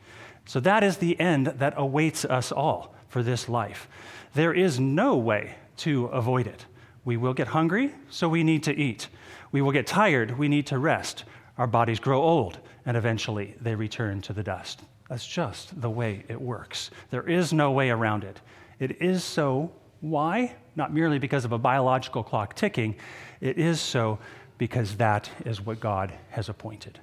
So 0.44 0.60
that 0.60 0.82
is 0.82 0.98
the 0.98 1.18
end 1.18 1.46
that 1.46 1.74
awaits 1.76 2.24
us 2.24 2.52
all 2.52 2.94
for 3.08 3.22
this 3.22 3.48
life. 3.48 3.88
There 4.34 4.52
is 4.52 4.78
no 4.78 5.16
way 5.16 5.54
to 5.78 6.06
avoid 6.06 6.46
it. 6.46 6.66
We 7.04 7.16
will 7.16 7.34
get 7.34 7.48
hungry, 7.48 7.94
so 8.10 8.28
we 8.28 8.44
need 8.44 8.62
to 8.64 8.76
eat. 8.76 9.08
We 9.52 9.62
will 9.62 9.72
get 9.72 9.86
tired, 9.86 10.38
we 10.38 10.48
need 10.48 10.66
to 10.66 10.78
rest. 10.78 11.24
Our 11.56 11.66
bodies 11.66 12.00
grow 12.00 12.22
old, 12.22 12.58
and 12.84 12.96
eventually 12.96 13.54
they 13.60 13.74
return 13.74 14.20
to 14.22 14.32
the 14.32 14.42
dust. 14.42 14.82
That's 15.08 15.26
just 15.26 15.80
the 15.80 15.90
way 15.90 16.24
it 16.28 16.40
works. 16.40 16.90
There 17.10 17.28
is 17.28 17.52
no 17.52 17.72
way 17.72 17.90
around 17.90 18.24
it. 18.24 18.40
It 18.78 19.00
is 19.00 19.24
so 19.24 19.72
Why? 20.00 20.54
Not 20.76 20.92
merely 20.92 21.18
because 21.18 21.44
of 21.44 21.52
a 21.52 21.58
biological 21.58 22.22
clock 22.22 22.54
ticking, 22.54 22.96
it 23.40 23.58
is 23.58 23.80
so 23.80 24.18
because 24.58 24.96
that 24.96 25.30
is 25.44 25.60
what 25.60 25.80
God 25.80 26.12
has 26.30 26.48
appointed. 26.48 27.00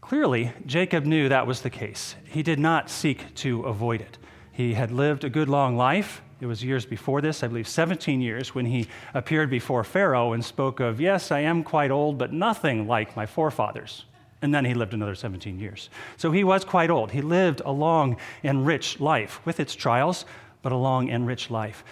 Clearly, 0.00 0.52
Jacob 0.66 1.04
knew 1.04 1.28
that 1.28 1.46
was 1.46 1.62
the 1.62 1.70
case. 1.70 2.14
He 2.26 2.42
did 2.42 2.58
not 2.58 2.90
seek 2.90 3.34
to 3.36 3.62
avoid 3.62 4.00
it. 4.00 4.18
He 4.54 4.74
had 4.74 4.92
lived 4.92 5.24
a 5.24 5.30
good 5.30 5.48
long 5.48 5.76
life. 5.76 6.22
It 6.40 6.46
was 6.46 6.62
years 6.62 6.86
before 6.86 7.20
this, 7.20 7.42
I 7.42 7.48
believe 7.48 7.66
17 7.66 8.20
years, 8.20 8.54
when 8.54 8.66
he 8.66 8.86
appeared 9.12 9.50
before 9.50 9.82
Pharaoh 9.82 10.32
and 10.32 10.44
spoke 10.44 10.78
of, 10.78 11.00
Yes, 11.00 11.32
I 11.32 11.40
am 11.40 11.64
quite 11.64 11.90
old, 11.90 12.18
but 12.18 12.32
nothing 12.32 12.86
like 12.86 13.16
my 13.16 13.26
forefathers. 13.26 14.04
And 14.42 14.54
then 14.54 14.64
he 14.64 14.72
lived 14.72 14.94
another 14.94 15.16
17 15.16 15.58
years. 15.58 15.90
So 16.16 16.30
he 16.30 16.44
was 16.44 16.64
quite 16.64 16.88
old. 16.88 17.10
He 17.10 17.20
lived 17.20 17.62
a 17.64 17.72
long 17.72 18.16
and 18.44 18.64
rich 18.64 19.00
life 19.00 19.44
with 19.44 19.58
its 19.58 19.74
trials, 19.74 20.24
but 20.62 20.70
a 20.70 20.76
long 20.76 21.10
and 21.10 21.26
rich 21.26 21.50
life. 21.50 21.82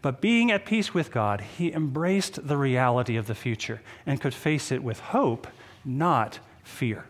But 0.00 0.20
being 0.20 0.52
at 0.52 0.64
peace 0.64 0.94
with 0.94 1.10
God, 1.10 1.40
he 1.40 1.72
embraced 1.72 2.46
the 2.46 2.56
reality 2.56 3.16
of 3.16 3.26
the 3.26 3.34
future 3.34 3.80
and 4.06 4.20
could 4.20 4.34
face 4.34 4.70
it 4.70 4.84
with 4.84 5.00
hope, 5.00 5.48
not 5.84 6.38
fear. 6.62 7.06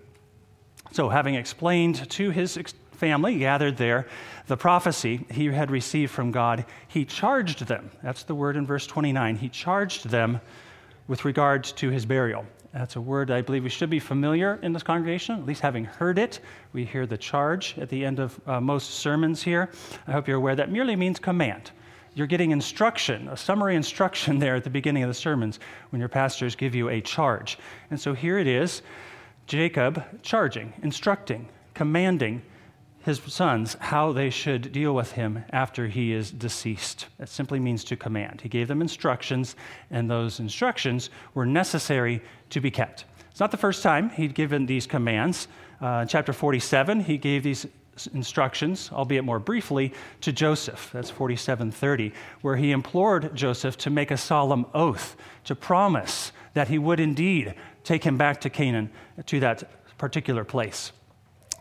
So, 0.92 1.10
having 1.10 1.34
explained 1.34 2.08
to 2.10 2.30
his 2.30 2.56
family 3.02 3.36
gathered 3.36 3.76
there 3.78 4.06
the 4.46 4.56
prophecy 4.56 5.26
he 5.28 5.46
had 5.46 5.72
received 5.72 6.12
from 6.12 6.30
God, 6.30 6.64
he 6.86 7.04
charged 7.04 7.66
them. 7.66 7.90
That's 8.00 8.22
the 8.22 8.34
word 8.36 8.56
in 8.56 8.64
verse 8.64 8.86
29. 8.86 9.34
He 9.34 9.48
charged 9.48 10.08
them 10.08 10.40
with 11.08 11.24
regard 11.24 11.64
to 11.64 11.90
his 11.90 12.06
burial. 12.06 12.46
That's 12.72 12.94
a 12.94 13.00
word 13.00 13.32
I 13.32 13.42
believe 13.42 13.64
we 13.64 13.70
should 13.70 13.90
be 13.90 13.98
familiar 13.98 14.60
in 14.62 14.72
this 14.72 14.84
congregation, 14.84 15.36
at 15.36 15.46
least 15.46 15.62
having 15.62 15.84
heard 15.84 16.16
it. 16.16 16.38
We 16.72 16.84
hear 16.84 17.04
the 17.04 17.18
charge 17.18 17.76
at 17.76 17.88
the 17.88 18.04
end 18.04 18.20
of 18.20 18.40
uh, 18.46 18.60
most 18.60 18.90
sermons 18.90 19.42
here. 19.42 19.68
I 20.06 20.12
hope 20.12 20.28
you're 20.28 20.36
aware 20.36 20.54
that 20.54 20.70
merely 20.70 20.94
means 20.94 21.18
command. 21.18 21.72
You're 22.14 22.28
getting 22.28 22.52
instruction, 22.52 23.26
a 23.26 23.36
summary 23.36 23.74
instruction 23.74 24.38
there 24.44 24.54
at 24.54 24.62
the 24.62 24.70
beginning 24.70 25.02
of 25.02 25.08
the 25.08 25.14
sermons 25.14 25.58
when 25.90 25.98
your 25.98 26.08
pastors 26.08 26.54
give 26.54 26.72
you 26.72 26.88
a 26.88 27.00
charge. 27.00 27.58
And 27.90 28.00
so 28.00 28.14
here 28.14 28.38
it 28.38 28.46
is 28.46 28.82
Jacob 29.48 30.22
charging, 30.22 30.72
instructing, 30.84 31.48
commanding 31.74 32.42
his 33.02 33.20
sons 33.26 33.76
how 33.80 34.12
they 34.12 34.30
should 34.30 34.72
deal 34.72 34.94
with 34.94 35.12
him 35.12 35.44
after 35.50 35.88
he 35.88 36.12
is 36.12 36.30
deceased. 36.30 37.06
That 37.18 37.28
simply 37.28 37.58
means 37.58 37.84
to 37.84 37.96
command. 37.96 38.40
He 38.40 38.48
gave 38.48 38.68
them 38.68 38.80
instructions, 38.80 39.56
and 39.90 40.10
those 40.10 40.40
instructions 40.40 41.10
were 41.34 41.46
necessary 41.46 42.22
to 42.50 42.60
be 42.60 42.70
kept. 42.70 43.04
It's 43.30 43.40
not 43.40 43.50
the 43.50 43.56
first 43.56 43.82
time 43.82 44.10
he'd 44.10 44.34
given 44.34 44.66
these 44.66 44.86
commands. 44.86 45.48
Uh, 45.80 46.00
in 46.02 46.08
chapter 46.08 46.32
47, 46.32 47.00
he 47.00 47.18
gave 47.18 47.42
these 47.42 47.66
instructions, 48.14 48.90
albeit 48.92 49.24
more 49.24 49.38
briefly, 49.38 49.92
to 50.20 50.32
Joseph. 50.32 50.90
That's 50.92 51.10
4730, 51.10 52.12
where 52.40 52.56
he 52.56 52.70
implored 52.70 53.34
Joseph 53.34 53.76
to 53.78 53.90
make 53.90 54.10
a 54.10 54.16
solemn 54.16 54.66
oath, 54.74 55.16
to 55.44 55.54
promise 55.54 56.32
that 56.54 56.68
he 56.68 56.78
would 56.78 57.00
indeed 57.00 57.54
take 57.84 58.04
him 58.04 58.16
back 58.16 58.40
to 58.42 58.50
Canaan, 58.50 58.90
to 59.26 59.40
that 59.40 59.64
particular 59.98 60.44
place 60.44 60.92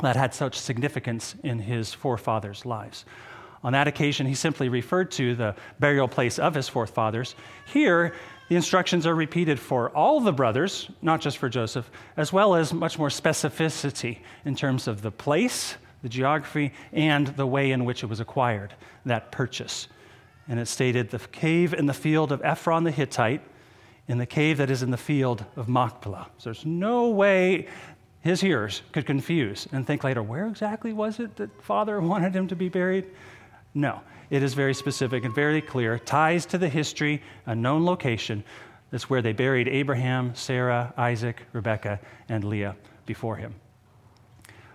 that 0.01 0.15
had 0.15 0.33
such 0.33 0.59
significance 0.59 1.35
in 1.43 1.59
his 1.59 1.93
forefathers' 1.93 2.65
lives. 2.65 3.05
On 3.63 3.73
that 3.73 3.87
occasion, 3.87 4.25
he 4.25 4.33
simply 4.33 4.69
referred 4.69 5.11
to 5.11 5.35
the 5.35 5.55
burial 5.79 6.07
place 6.07 6.39
of 6.39 6.55
his 6.55 6.67
forefathers. 6.67 7.35
Here, 7.65 8.13
the 8.49 8.55
instructions 8.55 9.05
are 9.05 9.15
repeated 9.15 9.59
for 9.59 9.91
all 9.91 10.19
the 10.19 10.33
brothers, 10.33 10.89
not 11.01 11.21
just 11.21 11.37
for 11.37 11.47
Joseph, 11.47 11.89
as 12.17 12.33
well 12.33 12.55
as 12.55 12.73
much 12.73 12.97
more 12.97 13.09
specificity 13.09 14.19
in 14.45 14.55
terms 14.55 14.87
of 14.87 15.01
the 15.03 15.11
place, 15.11 15.75
the 16.01 16.09
geography, 16.09 16.73
and 16.91 17.27
the 17.27 17.45
way 17.45 17.71
in 17.71 17.85
which 17.85 18.03
it 18.03 18.07
was 18.07 18.19
acquired, 18.19 18.73
that 19.05 19.31
purchase. 19.31 19.87
And 20.47 20.59
it 20.59 20.67
stated 20.67 21.11
the 21.11 21.19
cave 21.19 21.73
in 21.73 21.85
the 21.85 21.93
field 21.93 22.31
of 22.31 22.41
Ephron 22.43 22.83
the 22.83 22.91
Hittite, 22.91 23.41
in 24.07 24.17
the 24.17 24.25
cave 24.25 24.57
that 24.57 24.71
is 24.71 24.81
in 24.83 24.91
the 24.91 24.97
field 24.97 25.45
of 25.55 25.69
Machpelah. 25.69 26.27
So 26.37 26.49
there's 26.49 26.65
no 26.65 27.09
way 27.09 27.67
his 28.21 28.41
hearers 28.41 28.83
could 28.91 29.05
confuse 29.05 29.67
and 29.71 29.85
think 29.85 30.03
later, 30.03 30.21
where 30.21 30.47
exactly 30.47 30.93
was 30.93 31.19
it 31.19 31.35
that 31.37 31.61
Father 31.61 31.99
wanted 32.01 32.35
him 32.35 32.47
to 32.47 32.55
be 32.55 32.69
buried? 32.69 33.07
No, 33.73 34.01
it 34.29 34.43
is 34.43 34.53
very 34.53 34.73
specific 34.73 35.25
and 35.25 35.33
very 35.33 35.61
clear, 35.61 35.99
ties 35.99 36.45
to 36.47 36.57
the 36.57 36.69
history, 36.69 37.21
a 37.45 37.55
known 37.55 37.85
location. 37.85 38.43
That's 38.91 39.09
where 39.09 39.21
they 39.21 39.33
buried 39.33 39.67
Abraham, 39.67 40.35
Sarah, 40.35 40.93
Isaac, 40.97 41.43
Rebekah, 41.53 41.99
and 42.29 42.43
Leah 42.43 42.75
before 43.05 43.37
him. 43.37 43.55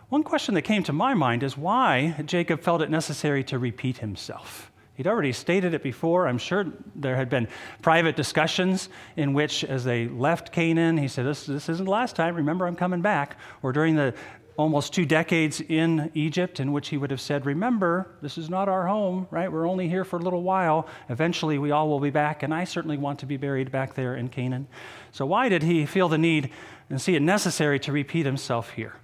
One 0.09 0.23
question 0.23 0.55
that 0.55 0.63
came 0.63 0.83
to 0.85 0.93
my 0.93 1.15
mind 1.15 1.43
is 1.43 1.59
why 1.59 2.15
Jacob 2.27 2.63
felt 2.63 2.81
it 2.81 2.91
necessary 2.91 3.43
to 3.45 3.59
repeat 3.59 3.99
himself. 3.99 4.71
He'd 4.97 5.07
already 5.07 5.33
stated 5.33 5.75
it 5.75 5.83
before. 5.83 6.27
I'm 6.27 6.39
sure 6.39 6.65
there 6.95 7.17
had 7.17 7.29
been 7.29 7.49
private 7.83 8.17
discussions 8.17 8.89
in 9.17 9.35
which, 9.35 9.63
as 9.63 9.85
they 9.85 10.09
left 10.09 10.53
Canaan, 10.53 10.97
he 10.97 11.07
said, 11.07 11.27
This, 11.27 11.45
this 11.45 11.69
isn't 11.69 11.85
the 11.85 11.91
last 11.91 12.17
time. 12.17 12.35
Remember, 12.35 12.67
I'm 12.67 12.77
coming 12.77 13.03
back. 13.03 13.37
Or 13.63 13.73
during 13.73 13.95
the 13.95 14.15
almost 14.57 14.95
two 14.95 15.05
decades 15.05 15.61
in 15.61 16.11
Egypt, 16.15 16.61
in 16.61 16.73
which 16.73 16.89
he 16.89 16.97
would 16.97 17.11
have 17.11 17.21
said, 17.21 17.45
Remember, 17.45 18.09
this 18.23 18.39
is 18.39 18.49
not 18.49 18.69
our 18.69 18.87
home, 18.87 19.29
right? 19.31 19.53
We're 19.53 19.69
only 19.69 19.89
here 19.89 20.05
for 20.05 20.17
a 20.17 20.23
little 20.23 20.43
while. 20.43 20.89
Eventually, 21.11 21.59
we 21.59 21.71
all 21.71 21.89
will 21.89 22.01
be 22.01 22.11
back, 22.11 22.43
and 22.43 22.55
I 22.55 22.65
certainly 22.65 22.97
want 22.97 23.19
to 23.19 23.27
be 23.27 23.37
buried 23.37 23.71
back 23.71 23.95
there 23.95 24.17
in 24.17 24.29
Canaan. 24.29 24.67
So, 25.13 25.27
why 25.27 25.49
did 25.49 25.63
he 25.63 25.85
feel 25.85 26.09
the 26.09 26.19
need 26.19 26.51
and 26.89 27.01
see 27.01 27.15
it 27.15 27.23
necessary 27.23 27.79
to 27.81 27.93
repeat 27.93 28.25
himself 28.25 28.71
here? 28.71 28.95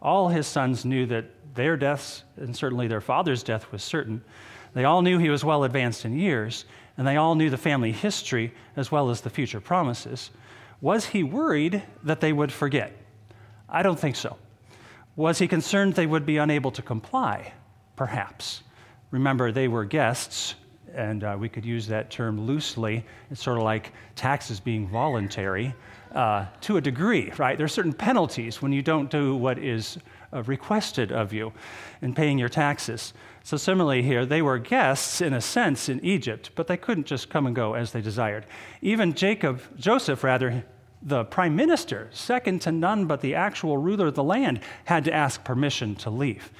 All 0.00 0.28
his 0.28 0.46
sons 0.46 0.84
knew 0.84 1.06
that 1.06 1.54
their 1.54 1.76
deaths, 1.76 2.22
and 2.36 2.56
certainly 2.56 2.86
their 2.86 3.00
father's 3.00 3.42
death, 3.42 3.70
was 3.72 3.82
certain. 3.82 4.22
They 4.74 4.84
all 4.84 5.02
knew 5.02 5.18
he 5.18 5.30
was 5.30 5.44
well 5.44 5.64
advanced 5.64 6.04
in 6.04 6.18
years, 6.18 6.64
and 6.96 7.06
they 7.06 7.16
all 7.16 7.34
knew 7.34 7.50
the 7.50 7.56
family 7.56 7.92
history 7.92 8.52
as 8.76 8.92
well 8.92 9.10
as 9.10 9.20
the 9.20 9.30
future 9.30 9.60
promises. 9.60 10.30
Was 10.80 11.06
he 11.06 11.22
worried 11.22 11.82
that 12.02 12.20
they 12.20 12.32
would 12.32 12.52
forget? 12.52 12.96
I 13.68 13.82
don't 13.82 13.98
think 13.98 14.16
so. 14.16 14.36
Was 15.16 15.38
he 15.38 15.48
concerned 15.48 15.94
they 15.94 16.06
would 16.06 16.24
be 16.24 16.38
unable 16.38 16.70
to 16.72 16.82
comply? 16.82 17.52
Perhaps. 17.96 18.62
Remember, 19.10 19.52
they 19.52 19.68
were 19.68 19.84
guests, 19.84 20.54
and 20.94 21.24
uh, 21.24 21.36
we 21.38 21.48
could 21.48 21.64
use 21.64 21.86
that 21.88 22.10
term 22.10 22.40
loosely. 22.46 23.04
It's 23.30 23.42
sort 23.42 23.58
of 23.58 23.64
like 23.64 23.92
taxes 24.14 24.60
being 24.60 24.88
voluntary 24.88 25.74
uh, 26.14 26.46
to 26.62 26.76
a 26.76 26.80
degree, 26.80 27.32
right? 27.38 27.56
There 27.56 27.64
are 27.64 27.68
certain 27.68 27.92
penalties 27.92 28.62
when 28.62 28.72
you 28.72 28.82
don't 28.82 29.10
do 29.10 29.36
what 29.36 29.58
is 29.58 29.98
uh, 30.32 30.42
requested 30.42 31.12
of 31.12 31.32
you 31.32 31.52
in 32.02 32.14
paying 32.14 32.38
your 32.38 32.48
taxes. 32.48 33.12
So, 33.42 33.56
similarly, 33.56 34.02
here, 34.02 34.26
they 34.26 34.42
were 34.42 34.58
guests 34.58 35.20
in 35.20 35.32
a 35.32 35.40
sense 35.40 35.88
in 35.88 36.04
Egypt, 36.04 36.50
but 36.54 36.66
they 36.66 36.76
couldn't 36.76 37.06
just 37.06 37.30
come 37.30 37.46
and 37.46 37.56
go 37.56 37.74
as 37.74 37.92
they 37.92 38.00
desired. 38.00 38.46
Even 38.82 39.14
Jacob, 39.14 39.62
Joseph, 39.76 40.22
rather, 40.22 40.64
the 41.02 41.24
prime 41.24 41.56
minister, 41.56 42.08
second 42.12 42.60
to 42.62 42.72
none 42.72 43.06
but 43.06 43.22
the 43.22 43.34
actual 43.34 43.78
ruler 43.78 44.08
of 44.08 44.14
the 44.14 44.22
land, 44.22 44.60
had 44.84 45.04
to 45.04 45.12
ask 45.12 45.42
permission 45.42 45.94
to 45.96 46.10
leave. 46.10 46.50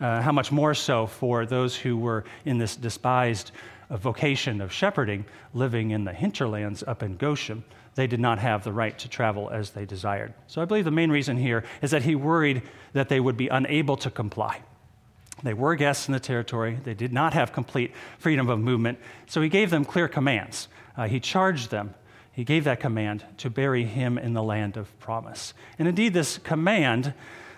Uh, 0.00 0.22
how 0.22 0.32
much 0.32 0.50
more 0.50 0.72
so 0.72 1.06
for 1.06 1.44
those 1.44 1.76
who 1.76 1.98
were 1.98 2.24
in 2.46 2.56
this 2.56 2.74
despised 2.74 3.52
uh, 3.90 3.96
vocation 3.96 4.60
of 4.60 4.72
shepherding, 4.72 5.24
living 5.52 5.90
in 5.90 6.04
the 6.04 6.12
hinterlands 6.12 6.82
up 6.86 7.02
in 7.02 7.16
Goshen? 7.16 7.64
They 7.96 8.06
did 8.06 8.20
not 8.20 8.38
have 8.38 8.64
the 8.64 8.72
right 8.72 8.96
to 9.00 9.08
travel 9.08 9.50
as 9.50 9.70
they 9.70 9.84
desired. 9.84 10.32
So 10.46 10.62
I 10.62 10.64
believe 10.64 10.84
the 10.84 10.90
main 10.90 11.10
reason 11.10 11.36
here 11.36 11.64
is 11.82 11.90
that 11.90 12.02
he 12.02 12.14
worried 12.14 12.62
that 12.92 13.08
they 13.08 13.20
would 13.20 13.36
be 13.36 13.48
unable 13.48 13.96
to 13.98 14.10
comply. 14.10 14.62
They 15.42 15.54
were 15.54 15.74
guests 15.74 16.08
in 16.08 16.12
the 16.12 16.20
territory. 16.20 16.78
They 16.82 16.94
did 16.94 17.12
not 17.12 17.34
have 17.34 17.52
complete 17.52 17.92
freedom 18.18 18.48
of 18.48 18.58
movement. 18.58 18.98
So 19.26 19.40
he 19.40 19.48
gave 19.48 19.70
them 19.70 19.84
clear 19.84 20.08
commands. 20.08 20.68
Uh, 20.96 21.08
he 21.08 21.20
charged 21.20 21.70
them. 21.70 21.94
He 22.32 22.44
gave 22.44 22.64
that 22.64 22.80
command 22.80 23.24
to 23.38 23.50
bury 23.50 23.84
him 23.84 24.18
in 24.18 24.34
the 24.34 24.42
land 24.42 24.76
of 24.76 24.98
promise. 25.00 25.52
And 25.78 25.88
indeed, 25.88 26.14
this 26.14 26.38
command 26.38 27.14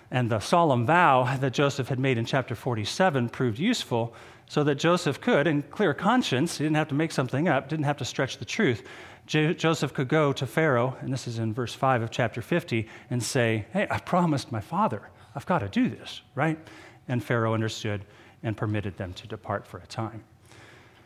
and 0.09 0.29
the 0.29 0.39
solemn 0.39 0.85
vow 0.85 1.37
that 1.37 1.53
Joseph 1.53 1.89
had 1.89 1.99
made 1.99 2.17
in 2.17 2.25
chapter 2.25 2.55
47 2.55 3.29
proved 3.29 3.59
useful 3.59 4.13
so 4.47 4.63
that 4.63 4.75
Joseph 4.75 5.19
could, 5.21 5.47
in 5.47 5.63
clear 5.63 5.93
conscience, 5.93 6.57
he 6.57 6.63
didn't 6.63 6.75
have 6.75 6.89
to 6.89 6.95
make 6.95 7.11
something 7.11 7.47
up, 7.47 7.69
didn't 7.69 7.85
have 7.85 7.97
to 7.97 8.05
stretch 8.05 8.37
the 8.37 8.45
truth. 8.45 8.83
Jo- 9.25 9.53
Joseph 9.53 9.93
could 9.93 10.07
go 10.07 10.33
to 10.33 10.45
Pharaoh, 10.45 10.97
and 11.01 11.11
this 11.11 11.27
is 11.27 11.39
in 11.39 11.53
verse 11.53 11.73
5 11.73 12.01
of 12.01 12.11
chapter 12.11 12.41
50, 12.41 12.87
and 13.09 13.23
say, 13.23 13.65
Hey, 13.73 13.87
I 13.89 13.99
promised 13.99 14.51
my 14.51 14.61
father. 14.61 15.09
I've 15.35 15.45
got 15.45 15.59
to 15.59 15.69
do 15.69 15.89
this, 15.89 16.21
right? 16.35 16.57
and 17.07 17.23
Pharaoh 17.23 17.53
understood 17.53 18.05
and 18.43 18.55
permitted 18.57 18.97
them 18.97 19.13
to 19.13 19.27
depart 19.27 19.65
for 19.67 19.77
a 19.77 19.87
time. 19.87 20.23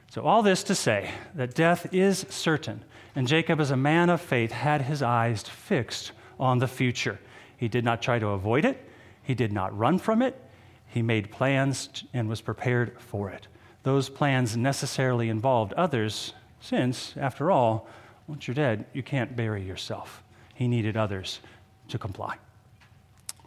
So, 0.09 0.21
all 0.21 0.41
this 0.41 0.63
to 0.63 0.75
say 0.75 1.11
that 1.35 1.53
death 1.53 1.93
is 1.93 2.25
certain, 2.29 2.83
and 3.15 3.27
Jacob, 3.27 3.59
as 3.59 3.71
a 3.71 3.77
man 3.77 4.09
of 4.09 4.21
faith, 4.21 4.51
had 4.51 4.83
his 4.83 5.01
eyes 5.01 5.43
fixed 5.43 6.11
on 6.39 6.59
the 6.59 6.67
future. 6.67 7.19
He 7.57 7.67
did 7.67 7.83
not 7.83 8.01
try 8.01 8.19
to 8.19 8.27
avoid 8.27 8.63
it, 8.63 8.83
he 9.21 9.35
did 9.35 9.51
not 9.51 9.77
run 9.77 9.99
from 9.99 10.21
it, 10.21 10.41
he 10.97 11.03
made 11.03 11.29
plans 11.29 12.03
and 12.11 12.27
was 12.27 12.41
prepared 12.41 12.99
for 12.99 13.29
it. 13.29 13.47
Those 13.83 14.09
plans 14.09 14.57
necessarily 14.57 15.29
involved 15.29 15.73
others, 15.73 16.33
since, 16.59 17.13
after 17.17 17.51
all, 17.51 17.87
once 18.27 18.47
you're 18.47 18.55
dead, 18.55 18.85
you 18.93 19.03
can't 19.03 19.35
bury 19.35 19.61
yourself. 19.63 20.23
He 20.55 20.67
needed 20.67 20.97
others 20.97 21.39
to 21.89 21.99
comply. 21.99 22.37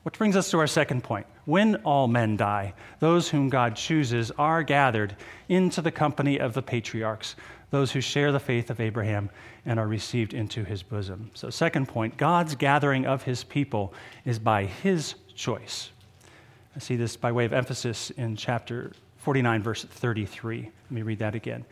Which 0.05 0.17
brings 0.17 0.37
us 0.37 0.49
to 0.53 0.59
our 0.61 0.69
second 0.69 1.03
point. 1.03 1.27
When 1.45 1.75
all 1.85 2.07
men 2.07 2.37
die, 2.37 2.73
those 3.01 3.29
whom 3.29 3.49
God 3.49 3.75
chooses 3.75 4.31
are 4.39 4.63
gathered 4.63 5.17
into 5.49 5.83
the 5.83 5.91
company 5.91 6.39
of 6.39 6.55
the 6.55 6.63
patriarchs, 6.63 7.35
those 7.71 7.91
who 7.91 8.01
share 8.01 8.31
the 8.31 8.39
faith 8.39 8.71
of 8.71 8.79
Abraham 8.79 9.29
and 9.67 9.81
are 9.81 9.89
received 9.89 10.35
into 10.35 10.63
his 10.63 10.85
bosom. 10.85 11.33
So, 11.35 11.51
second 11.51 11.89
point 11.89 12.17
God's 12.17 12.55
gathering 12.55 13.07
of 13.07 13.25
his 13.25 13.43
people 13.43 13.93
is 14.25 14.39
by 14.39 14.67
his 14.67 15.17
choice. 15.35 15.91
I 16.77 16.79
see 16.79 16.97
this 16.97 17.17
by 17.17 17.33
way 17.33 17.45
of 17.45 17.53
emphasis 17.53 18.11
in 18.11 18.37
chapter 18.37 18.93
49, 19.19 19.63
verse 19.63 19.85
33. 19.85 20.63
Let 20.63 20.91
me 20.91 21.03
read 21.03 21.19
that 21.19 21.35
again. 21.35 21.65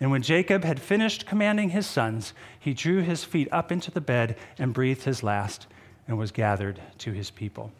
And 0.00 0.10
when 0.10 0.22
Jacob 0.22 0.64
had 0.64 0.80
finished 0.80 1.26
commanding 1.26 1.70
his 1.70 1.86
sons, 1.86 2.34
he 2.58 2.74
drew 2.74 3.00
his 3.00 3.24
feet 3.24 3.48
up 3.52 3.72
into 3.72 3.90
the 3.90 4.00
bed 4.00 4.36
and 4.58 4.74
breathed 4.74 5.04
his 5.04 5.22
last 5.22 5.66
and 6.08 6.18
was 6.18 6.30
gathered 6.30 6.80
to 6.98 7.12
his 7.12 7.30
people. 7.30 7.70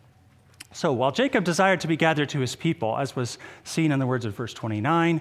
So 0.72 0.92
while 0.92 1.12
Jacob 1.12 1.44
desired 1.44 1.80
to 1.80 1.88
be 1.88 1.96
gathered 1.96 2.28
to 2.30 2.40
his 2.40 2.56
people, 2.56 2.96
as 2.96 3.16
was 3.16 3.38
seen 3.64 3.92
in 3.92 3.98
the 3.98 4.06
words 4.06 4.24
of 4.24 4.34
verse 4.34 4.52
29, 4.54 5.20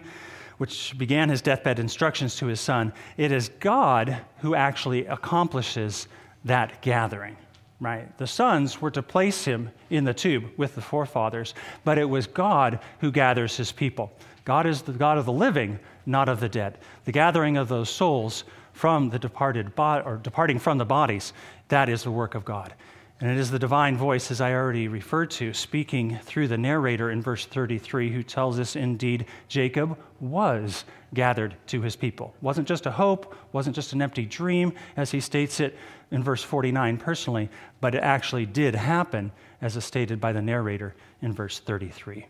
which 0.58 0.98
began 0.98 1.30
his 1.30 1.42
deathbed 1.42 1.80
instructions 1.80 2.36
to 2.38 2.48
his 2.48 2.62
son, 2.62 2.94
it 3.18 3.32
is 3.32 3.50
God 3.60 4.18
who 4.40 4.56
actually 4.56 5.06
accomplishes 5.06 6.08
that 6.46 6.82
gathering. 6.82 7.36
Right? 7.82 8.18
The 8.18 8.28
sons 8.28 8.82
were 8.82 8.92
to 8.92 9.04
place 9.04 9.44
him 9.46 9.70
in 9.90 10.06
the 10.06 10.14
tomb 10.14 10.52
with 10.56 10.76
the 10.76 10.82
forefathers, 10.82 11.54
but 11.84 11.98
it 11.98 12.06
was 12.06 12.26
God 12.26 12.80
who 13.00 13.12
gathers 13.12 13.58
his 13.58 13.72
people. 13.72 14.14
God 14.46 14.66
is 14.66 14.84
the 14.84 14.94
God 14.94 15.18
of 15.18 15.26
the 15.26 15.34
living, 15.34 15.80
not 16.06 16.30
of 16.30 16.40
the 16.40 16.48
dead. 16.48 16.78
The 17.04 17.12
gathering 17.12 17.58
of 17.58 17.68
those 17.68 17.90
souls 17.90 18.46
from 18.72 19.10
the 19.10 19.20
departed 19.20 19.76
bo- 19.76 20.02
or 20.06 20.18
departing 20.18 20.60
from 20.60 20.78
the 20.78 20.86
bodies, 20.86 21.34
that 21.68 21.90
is 21.90 22.04
the 22.04 22.12
work 22.12 22.36
of 22.36 22.46
God. 22.46 22.74
And 23.22 23.32
it 23.32 23.38
is 23.38 23.50
the 23.50 23.60
divine 23.60 23.96
voice, 23.96 24.30
as 24.30 24.42
I 24.42 24.54
already 24.54 24.90
referred 24.90 25.32
to, 25.32 25.54
speaking 25.54 26.20
through 26.24 26.50
the 26.50 26.58
narrator 26.58 27.12
in 27.12 27.22
verse 27.22 27.46
33, 27.46 28.12
who 28.12 28.24
tells 28.24 28.60
us 28.60 28.76
indeed 28.76 29.26
Jacob 29.48 29.98
was 30.20 30.84
gathered 31.14 31.56
to 31.68 31.82
his 31.82 31.96
people. 31.96 32.36
Wasn't 32.42 32.68
just 32.68 32.86
a 32.86 32.92
hope, 32.92 33.34
wasn't 33.54 33.76
just 33.76 33.94
an 33.94 34.02
empty 34.02 34.26
dream, 34.26 34.74
as 34.98 35.12
he 35.12 35.22
states 35.22 35.62
it 35.62 35.78
in 36.12 36.24
verse 36.24 36.44
49 36.44 36.98
personally, 36.98 37.50
but 37.80 37.96
it 37.96 38.04
actually 38.04 38.46
did 38.46 38.76
happen, 38.76 39.32
as 39.62 39.78
is 39.78 39.86
stated 39.86 40.20
by 40.20 40.34
the 40.34 40.42
narrator 40.42 40.94
in 41.22 41.32
verse 41.32 41.60
33. 41.60 42.26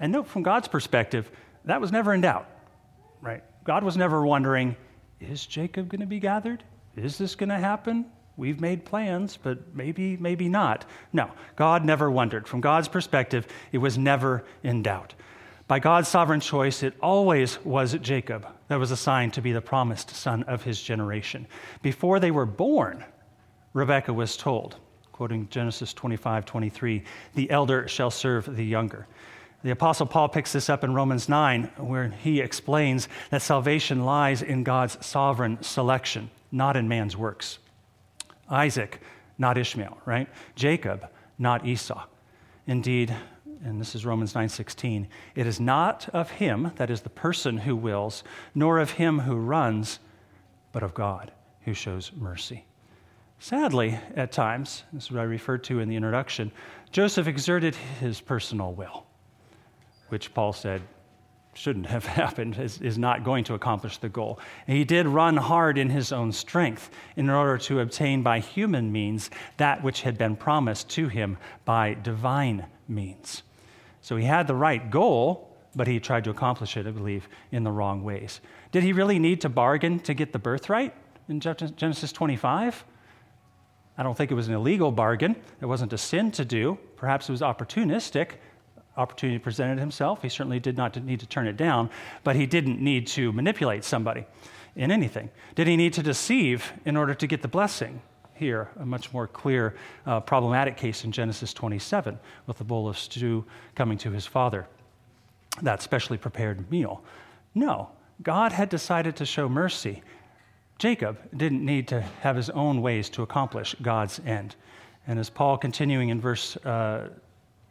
And 0.00 0.10
note 0.10 0.26
from 0.26 0.42
God's 0.42 0.66
perspective, 0.66 1.30
that 1.66 1.80
was 1.80 1.92
never 1.92 2.12
in 2.12 2.20
doubt, 2.20 2.48
right? 3.20 3.44
God 3.62 3.84
was 3.84 3.96
never 3.96 4.26
wondering, 4.26 4.74
is 5.20 5.46
Jacob 5.46 5.88
going 5.88 6.00
to 6.00 6.06
be 6.06 6.18
gathered? 6.18 6.64
Is 6.96 7.16
this 7.16 7.36
going 7.36 7.50
to 7.50 7.58
happen? 7.58 8.06
We've 8.38 8.60
made 8.60 8.84
plans, 8.84 9.36
but 9.36 9.74
maybe, 9.74 10.16
maybe 10.16 10.48
not. 10.48 10.84
No, 11.12 11.32
God 11.56 11.84
never 11.84 12.08
wondered. 12.08 12.46
From 12.46 12.60
God's 12.60 12.86
perspective, 12.86 13.48
it 13.72 13.78
was 13.78 13.98
never 13.98 14.44
in 14.62 14.84
doubt. 14.84 15.14
By 15.66 15.80
God's 15.80 16.08
sovereign 16.08 16.38
choice, 16.38 16.84
it 16.84 16.94
always 17.02 17.62
was 17.64 17.94
Jacob 17.94 18.46
that 18.68 18.78
was 18.78 18.92
assigned 18.92 19.34
to 19.34 19.42
be 19.42 19.50
the 19.50 19.60
promised 19.60 20.10
son 20.10 20.44
of 20.44 20.62
his 20.62 20.80
generation. 20.80 21.48
Before 21.82 22.20
they 22.20 22.30
were 22.30 22.46
born, 22.46 23.04
Rebekah 23.72 24.14
was 24.14 24.36
told, 24.36 24.76
quoting 25.10 25.48
Genesis 25.50 25.92
25 25.92 26.46
23, 26.46 27.02
the 27.34 27.50
elder 27.50 27.88
shall 27.88 28.10
serve 28.10 28.56
the 28.56 28.64
younger. 28.64 29.08
The 29.64 29.72
Apostle 29.72 30.06
Paul 30.06 30.28
picks 30.28 30.52
this 30.52 30.70
up 30.70 30.84
in 30.84 30.94
Romans 30.94 31.28
9, 31.28 31.64
where 31.78 32.08
he 32.08 32.40
explains 32.40 33.08
that 33.30 33.42
salvation 33.42 34.04
lies 34.04 34.42
in 34.42 34.62
God's 34.62 35.04
sovereign 35.04 35.60
selection, 35.60 36.30
not 36.52 36.76
in 36.76 36.86
man's 36.86 37.16
works. 37.16 37.58
Isaac, 38.48 39.00
not 39.38 39.58
Ishmael, 39.58 39.98
right? 40.04 40.28
Jacob, 40.54 41.08
not 41.38 41.66
Esau. 41.66 42.04
Indeed, 42.66 43.14
and 43.64 43.80
this 43.80 43.94
is 43.94 44.04
Romans 44.04 44.34
9:16, 44.34 45.06
it 45.34 45.46
is 45.46 45.60
not 45.60 46.08
of 46.10 46.30
him, 46.30 46.72
that 46.76 46.90
is 46.90 47.00
the 47.00 47.10
person 47.10 47.58
who 47.58 47.74
wills, 47.74 48.24
nor 48.54 48.78
of 48.78 48.92
him 48.92 49.20
who 49.20 49.36
runs, 49.36 50.00
but 50.72 50.82
of 50.82 50.94
God 50.94 51.32
who 51.62 51.74
shows 51.74 52.12
mercy. 52.12 52.64
Sadly, 53.38 53.98
at 54.16 54.32
times, 54.32 54.84
this 54.92 55.04
is 55.04 55.10
what 55.12 55.20
I 55.20 55.24
referred 55.24 55.62
to 55.64 55.80
in 55.80 55.88
the 55.88 55.96
introduction, 55.96 56.50
Joseph 56.90 57.26
exerted 57.26 57.74
his 57.74 58.20
personal 58.20 58.72
will, 58.72 59.06
which 60.08 60.34
Paul 60.34 60.52
said 60.52 60.82
shouldn't 61.58 61.86
have 61.86 62.06
happened, 62.22 62.58
is, 62.58 62.80
is 62.80 62.96
not 62.96 63.24
going 63.24 63.44
to 63.44 63.54
accomplish 63.54 63.98
the 63.98 64.08
goal. 64.08 64.38
And 64.66 64.76
he 64.76 64.84
did 64.84 65.06
run 65.06 65.36
hard 65.36 65.76
in 65.76 65.90
his 65.90 66.12
own 66.12 66.32
strength 66.32 66.90
in 67.16 67.28
order 67.28 67.58
to 67.58 67.80
obtain 67.80 68.22
by 68.22 68.38
human 68.38 68.92
means 68.92 69.30
that 69.56 69.82
which 69.82 70.02
had 70.02 70.16
been 70.16 70.36
promised 70.36 70.88
to 70.90 71.08
him 71.08 71.36
by 71.64 71.94
divine 71.94 72.66
means. 72.86 73.42
So 74.00 74.16
he 74.16 74.24
had 74.24 74.46
the 74.46 74.54
right 74.54 74.90
goal, 74.90 75.56
but 75.74 75.86
he 75.86 76.00
tried 76.00 76.24
to 76.24 76.30
accomplish 76.30 76.76
it, 76.76 76.86
I 76.86 76.92
believe, 76.92 77.28
in 77.50 77.64
the 77.64 77.72
wrong 77.72 78.04
ways. 78.04 78.40
Did 78.70 78.84
he 78.84 78.92
really 78.92 79.18
need 79.18 79.40
to 79.42 79.48
bargain 79.48 79.98
to 80.00 80.14
get 80.14 80.32
the 80.32 80.38
birthright 80.38 80.94
in 81.28 81.40
Genesis 81.40 82.12
25? 82.12 82.84
I 83.98 84.02
don't 84.04 84.16
think 84.16 84.30
it 84.30 84.34
was 84.34 84.46
an 84.46 84.54
illegal 84.54 84.92
bargain. 84.92 85.34
It 85.60 85.66
wasn't 85.66 85.92
a 85.92 85.98
sin 85.98 86.30
to 86.32 86.44
do. 86.44 86.78
Perhaps 86.96 87.28
it 87.28 87.32
was 87.32 87.40
opportunistic, 87.40 88.34
opportunity 88.98 89.38
presented 89.38 89.78
himself. 89.78 90.20
He 90.22 90.28
certainly 90.28 90.60
did 90.60 90.76
not 90.76 91.02
need 91.02 91.20
to 91.20 91.26
turn 91.26 91.46
it 91.46 91.56
down, 91.56 91.88
but 92.24 92.36
he 92.36 92.46
didn't 92.46 92.80
need 92.80 93.06
to 93.08 93.32
manipulate 93.32 93.84
somebody 93.84 94.26
in 94.76 94.90
anything. 94.90 95.30
Did 95.54 95.66
he 95.66 95.76
need 95.76 95.92
to 95.94 96.02
deceive 96.02 96.72
in 96.84 96.96
order 96.96 97.14
to 97.14 97.26
get 97.26 97.42
the 97.42 97.48
blessing? 97.48 98.02
Here, 98.34 98.68
a 98.78 98.86
much 98.86 99.12
more 99.12 99.26
clear, 99.26 99.74
uh, 100.06 100.20
problematic 100.20 100.76
case 100.76 101.04
in 101.04 101.10
Genesis 101.10 101.52
27 101.52 102.18
with 102.46 102.58
the 102.58 102.64
bowl 102.64 102.88
of 102.88 102.96
stew 102.98 103.44
coming 103.74 103.98
to 103.98 104.10
his 104.10 104.26
father, 104.26 104.66
that 105.62 105.82
specially 105.82 106.18
prepared 106.18 106.70
meal. 106.70 107.02
No, 107.54 107.90
God 108.22 108.52
had 108.52 108.68
decided 108.68 109.16
to 109.16 109.26
show 109.26 109.48
mercy. 109.48 110.02
Jacob 110.78 111.18
didn't 111.36 111.64
need 111.64 111.88
to 111.88 112.00
have 112.00 112.36
his 112.36 112.50
own 112.50 112.80
ways 112.80 113.08
to 113.10 113.22
accomplish 113.22 113.74
God's 113.82 114.20
end. 114.24 114.54
And 115.08 115.18
as 115.18 115.30
Paul, 115.30 115.58
continuing 115.58 116.10
in 116.10 116.20
verse 116.20 116.56
uh, 116.58 117.08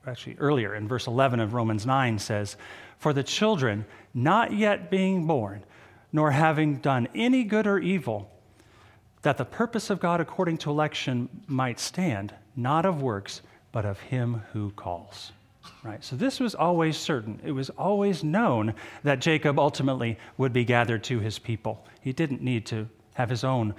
actually 0.07 0.37
earlier 0.39 0.75
in 0.75 0.87
verse 0.87 1.07
11 1.07 1.39
of 1.39 1.53
Romans 1.53 1.85
9 1.85 2.17
says, 2.19 2.55
For 2.97 3.13
the 3.13 3.23
children 3.23 3.85
not 4.13 4.53
yet 4.53 4.89
being 4.89 5.27
born, 5.27 5.63
nor 6.13 6.31
having 6.31 6.77
done 6.77 7.07
any 7.13 7.43
good 7.43 7.67
or 7.67 7.77
evil, 7.77 8.31
that 9.23 9.37
the 9.37 9.45
purpose 9.45 9.89
of 9.89 9.99
God 9.99 10.21
according 10.21 10.57
to 10.59 10.69
election 10.69 11.27
might 11.47 11.79
stand, 11.79 12.33
not 12.55 12.85
of 12.85 13.01
works, 13.01 13.41
but 13.71 13.85
of 13.85 13.99
him 13.99 14.41
who 14.53 14.71
calls. 14.71 15.33
Right? 15.83 16.01
So 16.03 16.15
this 16.15 16.39
was 16.39 16.55
always 16.55 16.95
certain. 16.95 17.41
It 17.43 17.51
was 17.51 17.69
always 17.71 18.23
known 18.23 18.73
that 19.03 19.19
Jacob 19.19 19.59
ultimately 19.59 20.17
would 20.37 20.53
be 20.53 20.63
gathered 20.63 21.03
to 21.05 21.19
his 21.19 21.37
people. 21.37 21.85
He 21.99 22.13
didn't 22.13 22.41
need 22.41 22.65
to 22.67 22.87
have 23.15 23.29
his 23.29 23.43
own 23.43 23.75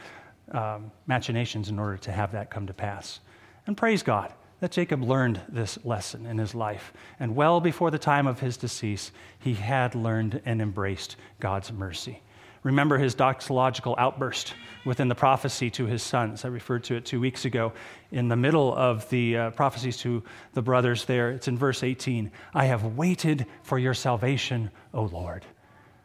um, 0.53 0.91
machinations 1.07 1.71
in 1.71 1.79
order 1.79 1.97
to 1.97 2.13
have 2.13 2.33
that 2.33 2.51
come 2.51 2.67
to 2.67 2.75
pass. 2.75 3.21
And 3.67 3.77
praise 3.77 4.03
God 4.03 4.33
that 4.61 4.73
Jacob 4.73 5.03
learned 5.03 5.41
this 5.49 5.79
lesson 5.85 6.27
in 6.27 6.39
his 6.39 6.55
life. 6.55 6.93
And 7.21 7.37
well 7.37 7.61
before 7.61 7.91
the 7.91 7.99
time 7.99 8.27
of 8.27 8.41
his 8.41 8.57
decease, 8.57 9.13
he 9.39 9.55
had 9.55 9.95
learned 9.95 10.41
and 10.45 10.61
embraced 10.61 11.17
God's 11.41 11.73
mercy. 11.73 12.23
Remember 12.65 12.99
his 12.99 13.15
doxological 13.15 13.95
outburst 13.99 14.55
within 14.85 15.09
the 15.09 15.15
prophecy 15.15 15.71
to 15.71 15.87
his 15.87 16.03
sons. 16.03 16.45
I 16.45 16.49
referred 16.49 16.85
to 16.85 16.97
it 16.97 17.07
two 17.07 17.21
weeks 17.21 17.45
ago. 17.45 17.73
In 18.11 18.29
the 18.29 18.37
middle 18.37 18.75
of 18.75 19.09
the 19.11 19.37
uh, 19.37 19.51
prophecies 19.51 19.97
to 19.99 20.25
the 20.55 20.63
brothers 20.63 21.05
there, 21.05 21.31
it's 21.31 21.49
in 21.49 21.57
verse 21.57 21.83
18 21.83 22.31
I 22.55 22.65
have 22.65 22.97
waited 22.97 23.47
for 23.63 23.79
your 23.79 23.95
salvation, 23.95 24.71
O 24.93 25.05
Lord. 25.05 25.45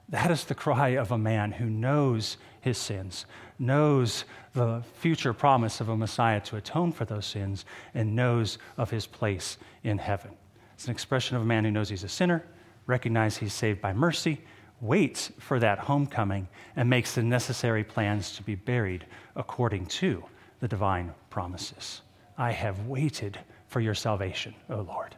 That 0.10 0.30
is 0.30 0.46
the 0.46 0.56
cry 0.56 0.90
of 0.90 1.12
a 1.12 1.18
man 1.18 1.54
who 1.54 1.66
knows 1.66 2.38
his 2.62 2.78
sins, 2.78 3.26
knows 3.60 4.26
the 4.54 4.84
future 4.96 5.34
promise 5.34 5.82
of 5.82 5.90
a 5.90 5.98
Messiah 5.98 6.42
to 6.42 6.58
atone 6.58 6.92
for 6.92 7.06
those 7.06 7.26
sins, 7.26 7.66
and 7.94 8.16
knows 8.16 8.58
of 8.78 8.90
his 8.90 9.06
place 9.06 9.58
in 9.84 9.98
heaven. 9.98 10.32
It's 10.74 10.86
an 10.86 10.92
expression 10.92 11.36
of 11.36 11.44
a 11.44 11.46
man 11.46 11.64
who 11.64 11.72
knows 11.72 11.90
he's 11.90 12.04
a 12.04 12.10
sinner, 12.10 12.46
recognizes 12.86 13.40
he's 13.40 13.54
saved 13.54 13.82
by 13.82 13.94
mercy, 13.94 14.42
waits 14.82 15.32
for 15.40 15.60
that 15.60 15.80
homecoming, 15.80 16.48
and 16.76 16.90
makes 16.90 17.16
the 17.16 17.24
necessary 17.24 17.84
plans 17.84 18.36
to 18.36 18.44
be 18.44 18.56
buried 18.56 19.06
according 19.36 19.86
to 19.86 20.24
the 20.60 20.68
divine 20.68 21.14
promises. 21.30 22.02
I 22.38 22.52
have 22.52 22.88
waited 22.88 23.40
for 23.68 23.80
your 23.80 23.96
salvation, 23.96 24.54
O 24.70 24.82
Lord. 24.82 25.16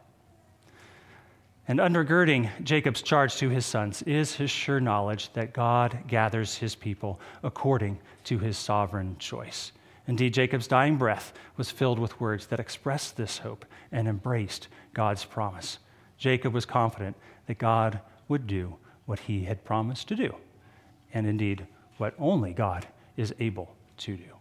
And 1.68 1.80
undergirding 1.80 2.48
Jacob's 2.62 3.02
charge 3.02 3.36
to 3.36 3.48
his 3.48 3.66
sons 3.66 4.02
is 4.02 4.36
his 4.36 4.50
sure 4.50 4.80
knowledge 4.80 5.32
that 5.32 5.52
God 5.52 5.98
gathers 6.06 6.56
his 6.56 6.76
people 6.76 7.20
according 7.42 7.98
to 8.24 8.38
his 8.38 8.56
sovereign 8.56 9.16
choice. 9.18 9.72
Indeed, 10.06 10.34
Jacob's 10.34 10.68
dying 10.68 10.96
breath 10.96 11.32
was 11.56 11.72
filled 11.72 11.98
with 11.98 12.20
words 12.20 12.46
that 12.46 12.60
expressed 12.60 13.16
this 13.16 13.38
hope 13.38 13.64
and 13.90 14.06
embraced 14.06 14.68
God's 14.94 15.24
promise. 15.24 15.78
Jacob 16.18 16.54
was 16.54 16.64
confident 16.64 17.16
that 17.46 17.58
God 17.58 18.00
would 18.28 18.46
do 18.46 18.76
what 19.06 19.18
he 19.20 19.44
had 19.44 19.64
promised 19.64 20.06
to 20.08 20.14
do, 20.14 20.34
and 21.12 21.26
indeed, 21.26 21.66
what 21.96 22.14
only 22.18 22.52
God 22.52 22.86
is 23.16 23.34
able 23.40 23.74
to 23.98 24.16
do. 24.16 24.36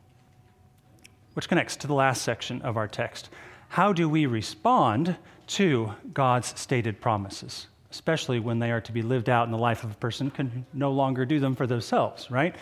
Which 1.33 1.49
connects 1.49 1.75
to 1.77 1.87
the 1.87 1.93
last 1.93 2.21
section 2.21 2.61
of 2.61 2.77
our 2.77 2.87
text 2.87 3.29
how 3.69 3.91
do 3.91 4.07
we 4.07 4.25
respond 4.25 5.17
to 5.47 5.93
God's 6.13 6.59
stated 6.59 7.01
promises? 7.01 7.67
especially 7.95 8.41
when 8.41 8.59
they 8.59 8.71
are 8.71 8.81
to 8.81 8.91
be 8.91 9.01
lived 9.01 9.29
out 9.29 9.45
in 9.45 9.51
the 9.53 9.57
life 9.57 9.85
of 9.85 9.91
a 9.91 9.95
person 9.95 10.29
can 10.29 10.65
no 10.73 10.91
longer 10.91 11.25
do 11.25 11.39
them 11.39 11.55
for 11.55 11.65
themselves, 11.65 12.29
right? 12.29 12.53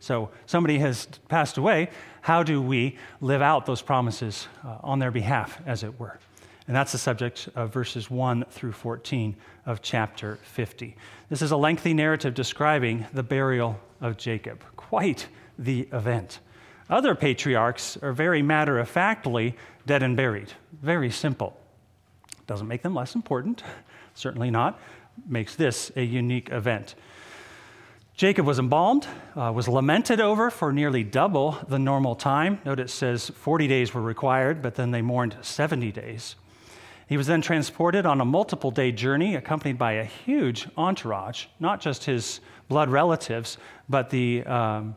So 0.00 0.28
somebody 0.44 0.78
has 0.80 1.06
passed 1.28 1.56
away. 1.56 1.88
How 2.20 2.42
do 2.42 2.60
we 2.60 2.98
live 3.22 3.40
out 3.40 3.64
those 3.64 3.80
promises 3.80 4.48
uh, 4.62 4.76
on 4.82 4.98
their 4.98 5.10
behalf, 5.10 5.58
as 5.64 5.82
it 5.82 5.98
were? 5.98 6.18
And 6.66 6.76
that's 6.76 6.92
the 6.92 6.98
subject 6.98 7.48
of 7.54 7.72
verses 7.72 8.10
1 8.10 8.44
through 8.50 8.72
14 8.72 9.34
of 9.64 9.80
chapter 9.80 10.36
50. 10.42 10.94
This 11.30 11.40
is 11.40 11.52
a 11.52 11.56
lengthy 11.56 11.94
narrative 11.94 12.34
describing 12.34 13.06
the 13.14 13.22
burial 13.22 13.80
of 14.02 14.18
Jacob. 14.18 14.62
Quite 14.76 15.26
the 15.58 15.88
event. 15.92 16.40
Other 16.90 17.14
patriarchs 17.14 17.96
are 18.02 18.12
very 18.12 18.42
matter 18.42 18.78
of 18.78 18.90
factly 18.90 19.56
dead 19.86 20.02
and 20.02 20.18
buried. 20.18 20.52
Very 20.82 21.10
simple. 21.10 21.58
Doesn't 22.46 22.68
make 22.68 22.82
them 22.82 22.94
less 22.94 23.14
important. 23.14 23.62
Certainly 24.14 24.50
not. 24.50 24.80
Makes 25.26 25.56
this 25.56 25.92
a 25.96 26.02
unique 26.02 26.50
event. 26.50 26.94
Jacob 28.14 28.46
was 28.46 28.58
embalmed, 28.58 29.06
uh, 29.36 29.50
was 29.54 29.68
lamented 29.68 30.20
over 30.20 30.50
for 30.50 30.72
nearly 30.72 31.02
double 31.02 31.58
the 31.68 31.78
normal 31.78 32.14
time. 32.14 32.60
Note 32.64 32.78
it 32.78 32.90
says 32.90 33.30
40 33.30 33.66
days 33.66 33.94
were 33.94 34.02
required, 34.02 34.60
but 34.60 34.74
then 34.74 34.90
they 34.90 35.00
mourned 35.00 35.36
70 35.40 35.90
days. 35.92 36.36
He 37.08 37.16
was 37.16 37.26
then 37.26 37.42
transported 37.42 38.06
on 38.06 38.20
a 38.20 38.24
multiple 38.24 38.70
day 38.70 38.92
journey, 38.92 39.34
accompanied 39.34 39.78
by 39.78 39.92
a 39.92 40.04
huge 40.04 40.68
entourage, 40.76 41.46
not 41.58 41.80
just 41.80 42.04
his 42.04 42.40
blood 42.68 42.90
relatives, 42.90 43.58
but 43.88 44.10
the 44.10 44.44
um, 44.44 44.94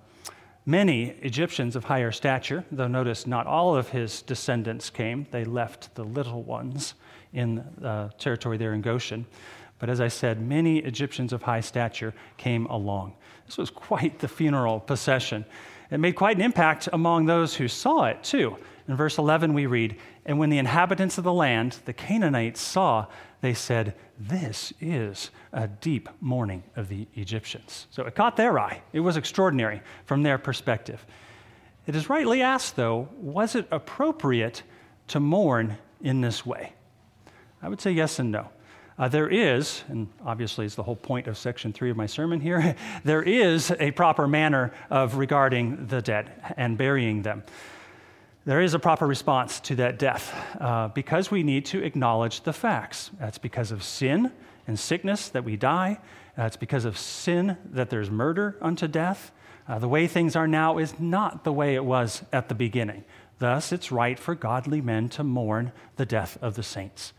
many 0.65 1.09
Egyptians 1.21 1.75
of 1.75 1.85
higher 1.85 2.11
stature. 2.11 2.63
Though 2.71 2.87
notice 2.87 3.25
not 3.25 3.47
all 3.47 3.75
of 3.75 3.89
his 3.89 4.21
descendants 4.21 4.89
came, 4.89 5.25
they 5.31 5.45
left 5.45 5.95
the 5.95 6.03
little 6.03 6.43
ones 6.43 6.93
in 7.35 7.63
the 7.77 8.11
territory 8.17 8.57
there 8.57 8.73
in 8.73 8.81
Goshen. 8.81 9.25
But 9.77 9.89
as 9.89 9.99
I 10.01 10.07
said, 10.07 10.41
many 10.41 10.79
Egyptians 10.79 11.33
of 11.33 11.43
high 11.43 11.59
stature 11.59 12.13
came 12.37 12.65
along. 12.67 13.13
This 13.45 13.57
was 13.57 13.69
quite 13.69 14.19
the 14.19 14.27
funeral 14.27 14.79
procession. 14.79 15.45
It 15.91 15.99
made 15.99 16.15
quite 16.15 16.37
an 16.37 16.43
impact 16.43 16.89
among 16.91 17.25
those 17.25 17.55
who 17.55 17.67
saw 17.67 18.05
it, 18.05 18.23
too. 18.23 18.57
In 18.87 18.95
verse 18.95 19.17
11, 19.17 19.53
we 19.53 19.65
read, 19.65 19.97
And 20.25 20.39
when 20.39 20.49
the 20.49 20.57
inhabitants 20.57 21.17
of 21.17 21.23
the 21.23 21.33
land, 21.33 21.77
the 21.85 21.93
Canaanites, 21.93 22.61
saw, 22.61 23.07
they 23.41 23.53
said, 23.53 23.93
This 24.17 24.73
is 24.79 25.29
a 25.51 25.67
deep 25.67 26.09
mourning 26.21 26.63
of 26.75 26.87
the 26.87 27.07
Egyptians. 27.15 27.87
So 27.91 28.03
it 28.05 28.15
caught 28.15 28.37
their 28.37 28.57
eye. 28.57 28.81
It 28.93 29.01
was 29.01 29.17
extraordinary 29.17 29.81
from 30.05 30.23
their 30.23 30.37
perspective. 30.37 31.05
It 31.85 31.95
is 31.95 32.09
rightly 32.09 32.41
asked, 32.41 32.75
though, 32.75 33.09
was 33.17 33.55
it 33.55 33.67
appropriate 33.71 34.63
to 35.09 35.19
mourn 35.19 35.77
in 36.01 36.21
this 36.21 36.45
way? 36.45 36.73
I 37.65 37.67
would 37.67 37.81
say 37.81 37.93
yes 37.93 38.19
and 38.19 38.31
no. 38.31 38.49
Uh, 38.95 39.07
there 39.07 39.27
is, 39.27 39.83
and 39.87 40.07
obviously 40.23 40.67
it's 40.67 40.75
the 40.75 40.83
whole 40.83 40.95
point 40.95 41.25
of 41.25 41.35
section 41.35 41.73
three 41.73 41.89
of 41.89 41.97
my 41.97 42.05
sermon 42.05 42.39
here, 42.39 42.75
there 43.03 43.23
is 43.23 43.71
a 43.79 43.89
proper 43.89 44.27
manner 44.27 44.71
of 44.91 45.17
regarding 45.17 45.87
the 45.87 45.99
dead 45.99 46.31
and 46.57 46.77
burying 46.77 47.23
them. 47.23 47.43
There 48.45 48.61
is 48.61 48.75
a 48.75 48.79
proper 48.79 49.07
response 49.07 49.59
to 49.61 49.75
that 49.77 49.97
death 49.97 50.31
uh, 50.61 50.89
because 50.89 51.31
we 51.31 51.41
need 51.41 51.65
to 51.65 51.83
acknowledge 51.83 52.41
the 52.41 52.53
facts. 52.53 53.09
That's 53.19 53.39
because 53.39 53.71
of 53.71 53.81
sin 53.81 54.31
and 54.67 54.77
sickness 54.77 55.29
that 55.29 55.43
we 55.43 55.57
die. 55.57 55.97
That's 56.37 56.57
because 56.57 56.85
of 56.85 56.99
sin 56.99 57.57
that 57.71 57.89
there's 57.89 58.11
murder 58.11 58.57
unto 58.61 58.87
death. 58.87 59.31
Uh, 59.67 59.79
the 59.79 59.87
way 59.87 60.05
things 60.05 60.35
are 60.35 60.47
now 60.47 60.77
is 60.77 60.99
not 60.99 61.43
the 61.43 61.51
way 61.51 61.73
it 61.73 61.83
was 61.83 62.21
at 62.31 62.47
the 62.47 62.53
beginning. 62.53 63.05
Thus, 63.39 63.71
it's 63.71 63.91
right 63.91 64.19
for 64.19 64.35
godly 64.35 64.81
men 64.81 65.09
to 65.09 65.23
mourn 65.23 65.71
the 65.95 66.05
death 66.05 66.37
of 66.43 66.53
the 66.53 66.61
saints. 66.61 67.11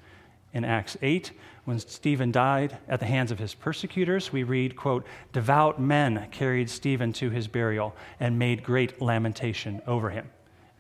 In 0.57 0.65
Acts 0.65 0.97
8, 1.03 1.33
when 1.67 1.79
Stephen 1.79 2.33
died 2.33 2.79
at 2.89 2.99
the 2.99 3.05
hands 3.05 3.31
of 3.31 3.39
his 3.39 3.53
persecutors, 3.53 4.33
we 4.33 4.43
read, 4.43 4.75
quote, 4.75 5.07
devout 5.35 5.79
men 5.79 6.29
carried 6.31 6.71
Stephen 6.71 7.13
to 7.13 7.29
his 7.29 7.47
burial 7.47 7.95
and 8.21 8.39
made 8.39 8.63
great 8.63 9.03
lamentation 9.03 9.83
over 9.87 10.09
him. 10.09 10.31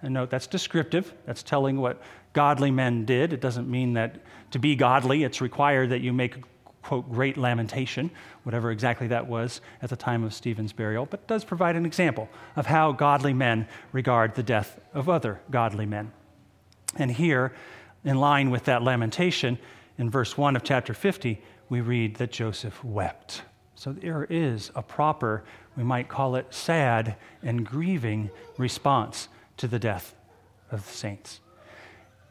And 0.00 0.14
note 0.14 0.30
that's 0.30 0.46
descriptive. 0.46 1.12
That's 1.26 1.42
telling 1.42 1.78
what 1.78 2.00
godly 2.32 2.70
men 2.70 3.04
did. 3.04 3.34
It 3.34 3.42
doesn't 3.42 3.70
mean 3.70 3.92
that 3.92 4.16
to 4.52 4.58
be 4.58 4.76
godly, 4.76 5.24
it's 5.24 5.42
required 5.42 5.90
that 5.90 6.00
you 6.00 6.10
make, 6.10 6.36
quote, 6.80 7.12
great 7.12 7.36
lamentation, 7.36 8.10
whatever 8.44 8.70
exactly 8.70 9.08
that 9.08 9.26
was 9.26 9.60
at 9.82 9.90
the 9.90 9.96
time 9.96 10.24
of 10.24 10.32
Stephen's 10.32 10.72
burial, 10.72 11.04
but 11.04 11.26
does 11.26 11.44
provide 11.44 11.76
an 11.76 11.84
example 11.84 12.30
of 12.56 12.64
how 12.64 12.92
godly 12.92 13.34
men 13.34 13.68
regard 13.92 14.36
the 14.36 14.42
death 14.42 14.80
of 14.94 15.10
other 15.10 15.38
godly 15.50 15.84
men. 15.84 16.12
And 16.94 17.10
here, 17.10 17.52
in 18.06 18.18
line 18.18 18.50
with 18.50 18.64
that 18.64 18.82
lamentation, 18.82 19.58
in 19.98 20.08
verse 20.08 20.38
1 20.38 20.56
of 20.56 20.62
chapter 20.62 20.94
50, 20.94 21.42
we 21.68 21.80
read 21.80 22.14
that 22.16 22.30
Joseph 22.30 22.82
wept. 22.84 23.42
So 23.74 23.92
there 23.92 24.26
is 24.30 24.70
a 24.76 24.82
proper, 24.82 25.44
we 25.76 25.82
might 25.82 26.08
call 26.08 26.36
it 26.36 26.46
sad 26.54 27.16
and 27.42 27.66
grieving 27.66 28.30
response 28.56 29.28
to 29.56 29.66
the 29.66 29.80
death 29.80 30.14
of 30.70 30.86
the 30.86 30.92
saints. 30.92 31.40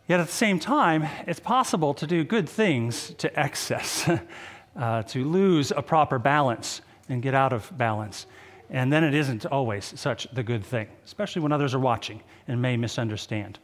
Yet 0.08 0.22
at 0.22 0.28
the 0.28 0.34
same 0.34 0.60
time, 0.60 1.08
it's 1.28 1.42
possible 1.42 1.94
to 1.96 2.08
do 2.08 2.24
good 2.24 2.48
things 2.48 3.14
to 3.18 3.40
excess, 3.40 4.10
uh, 4.78 5.04
to 5.04 5.26
lose 5.26 5.72
a 5.72 5.82
proper 5.82 6.18
balance 6.18 6.82
and 7.10 7.22
get 7.22 7.36
out 7.36 7.52
of 7.52 7.76
balance. 7.78 8.28
And 8.70 8.94
then 8.94 9.04
it 9.04 9.14
isn't 9.14 9.46
always 9.46 9.94
such 10.00 10.28
the 10.32 10.42
good 10.42 10.64
thing, 10.64 10.88
especially 11.04 11.42
when 11.42 11.52
others 11.52 11.74
are 11.74 11.80
watching 11.80 12.22
and 12.48 12.62
may 12.62 12.78
misunderstand. 12.78 13.60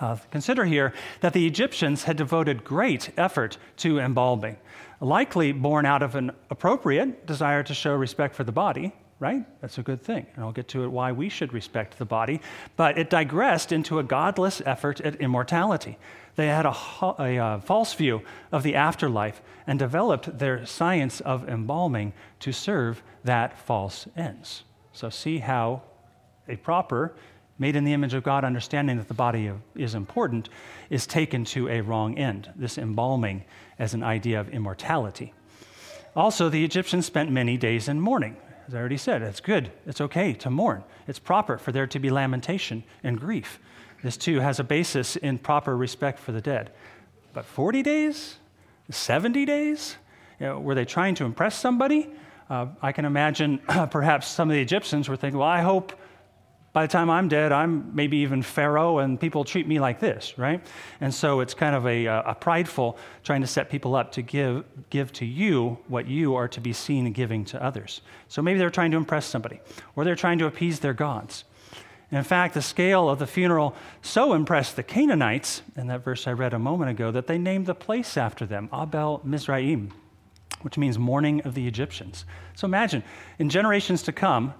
Uh, 0.00 0.16
consider 0.30 0.64
here 0.64 0.92
that 1.20 1.32
the 1.32 1.46
Egyptians 1.46 2.04
had 2.04 2.16
devoted 2.16 2.64
great 2.64 3.10
effort 3.16 3.58
to 3.76 3.98
embalming, 3.98 4.56
likely 5.00 5.52
born 5.52 5.86
out 5.86 6.02
of 6.02 6.14
an 6.14 6.30
appropriate 6.50 7.26
desire 7.26 7.62
to 7.62 7.74
show 7.74 7.94
respect 7.94 8.34
for 8.34 8.44
the 8.44 8.52
body, 8.52 8.92
right? 9.18 9.44
That's 9.60 9.78
a 9.78 9.82
good 9.82 10.02
thing. 10.02 10.26
And 10.34 10.44
I'll 10.44 10.52
get 10.52 10.68
to 10.68 10.84
it 10.84 10.88
why 10.88 11.12
we 11.12 11.28
should 11.28 11.52
respect 11.52 11.98
the 11.98 12.04
body. 12.04 12.40
But 12.76 12.98
it 12.98 13.10
digressed 13.10 13.72
into 13.72 13.98
a 13.98 14.04
godless 14.04 14.62
effort 14.64 15.00
at 15.00 15.16
immortality. 15.16 15.98
They 16.36 16.46
had 16.46 16.66
a, 16.66 16.76
a, 17.02 17.14
a, 17.18 17.38
uh, 17.38 17.60
false 17.60 17.94
view 17.94 18.22
of 18.52 18.62
the 18.62 18.76
afterlife 18.76 19.42
and 19.66 19.78
developed 19.78 20.38
their 20.38 20.64
science 20.66 21.20
of 21.20 21.48
embalming 21.48 22.12
to 22.40 22.52
serve 22.52 23.02
that 23.24 23.58
false 23.58 24.06
ends. 24.16 24.62
So, 24.92 25.10
see 25.10 25.38
how 25.38 25.82
a 26.48 26.56
proper 26.56 27.14
made 27.58 27.76
in 27.76 27.84
the 27.84 27.92
image 27.92 28.14
of 28.14 28.22
God, 28.22 28.44
understanding 28.44 28.96
that 28.98 29.08
the 29.08 29.14
body 29.14 29.50
is 29.74 29.94
important, 29.94 30.48
is 30.90 31.06
taken 31.06 31.44
to 31.46 31.68
a 31.68 31.80
wrong 31.80 32.16
end. 32.16 32.50
This 32.54 32.78
embalming 32.78 33.44
as 33.78 33.94
an 33.94 34.02
idea 34.02 34.40
of 34.40 34.48
immortality. 34.50 35.34
Also, 36.14 36.48
the 36.48 36.64
Egyptians 36.64 37.06
spent 37.06 37.30
many 37.30 37.56
days 37.56 37.88
in 37.88 38.00
mourning. 38.00 38.36
As 38.66 38.74
I 38.74 38.78
already 38.78 38.96
said, 38.96 39.22
it's 39.22 39.40
good, 39.40 39.72
it's 39.86 40.00
okay 40.00 40.32
to 40.34 40.50
mourn. 40.50 40.84
It's 41.06 41.18
proper 41.18 41.58
for 41.58 41.72
there 41.72 41.86
to 41.86 41.98
be 41.98 42.10
lamentation 42.10 42.84
and 43.02 43.18
grief. 43.18 43.58
This 44.02 44.16
too 44.16 44.40
has 44.40 44.60
a 44.60 44.64
basis 44.64 45.16
in 45.16 45.38
proper 45.38 45.76
respect 45.76 46.18
for 46.18 46.32
the 46.32 46.40
dead. 46.40 46.70
But 47.32 47.44
40 47.44 47.82
days? 47.82 48.36
70 48.90 49.44
days? 49.44 49.96
You 50.38 50.46
know, 50.46 50.60
were 50.60 50.74
they 50.74 50.84
trying 50.84 51.14
to 51.16 51.24
impress 51.24 51.58
somebody? 51.58 52.10
Uh, 52.48 52.66
I 52.80 52.92
can 52.92 53.04
imagine 53.04 53.58
perhaps 53.90 54.28
some 54.28 54.48
of 54.48 54.54
the 54.54 54.62
Egyptians 54.62 55.08
were 55.08 55.16
thinking, 55.16 55.38
well, 55.38 55.48
I 55.48 55.60
hope 55.60 55.92
by 56.78 56.86
the 56.86 56.92
time 56.92 57.10
I'm 57.10 57.26
dead, 57.26 57.50
I'm 57.50 57.92
maybe 57.92 58.18
even 58.18 58.40
Pharaoh, 58.40 58.98
and 58.98 59.18
people 59.18 59.42
treat 59.42 59.66
me 59.66 59.80
like 59.80 59.98
this, 59.98 60.38
right? 60.38 60.64
And 61.00 61.12
so 61.12 61.40
it's 61.40 61.52
kind 61.52 61.74
of 61.74 61.84
a, 61.88 62.06
uh, 62.06 62.30
a 62.30 62.36
prideful 62.36 62.96
trying 63.24 63.40
to 63.40 63.48
set 63.48 63.68
people 63.68 63.96
up 63.96 64.12
to 64.12 64.22
give, 64.22 64.64
give 64.88 65.12
to 65.14 65.26
you 65.26 65.78
what 65.88 66.06
you 66.06 66.36
are 66.36 66.46
to 66.46 66.60
be 66.60 66.72
seen 66.72 67.10
giving 67.10 67.44
to 67.46 67.60
others. 67.60 68.00
So 68.28 68.42
maybe 68.42 68.60
they're 68.60 68.70
trying 68.70 68.92
to 68.92 68.96
impress 68.96 69.26
somebody, 69.26 69.60
or 69.96 70.04
they're 70.04 70.14
trying 70.14 70.38
to 70.38 70.46
appease 70.46 70.78
their 70.78 70.94
gods. 70.94 71.42
in 72.12 72.22
fact, 72.22 72.54
the 72.54 72.62
scale 72.62 73.10
of 73.10 73.18
the 73.18 73.26
funeral 73.26 73.74
so 74.00 74.32
impressed 74.32 74.76
the 74.76 74.84
Canaanites, 74.84 75.62
in 75.74 75.88
that 75.88 76.04
verse 76.04 76.28
I 76.28 76.32
read 76.32 76.54
a 76.54 76.60
moment 76.60 76.92
ago, 76.92 77.10
that 77.10 77.26
they 77.26 77.38
named 77.38 77.66
the 77.66 77.74
place 77.74 78.16
after 78.16 78.46
them, 78.46 78.68
Abel 78.72 79.20
Mizraim, 79.24 79.92
which 80.62 80.78
means 80.78 80.96
mourning 80.96 81.40
of 81.40 81.54
the 81.54 81.66
Egyptians. 81.66 82.24
So 82.54 82.66
imagine, 82.66 83.02
in 83.40 83.50
generations 83.50 84.04
to 84.04 84.12
come, 84.12 84.54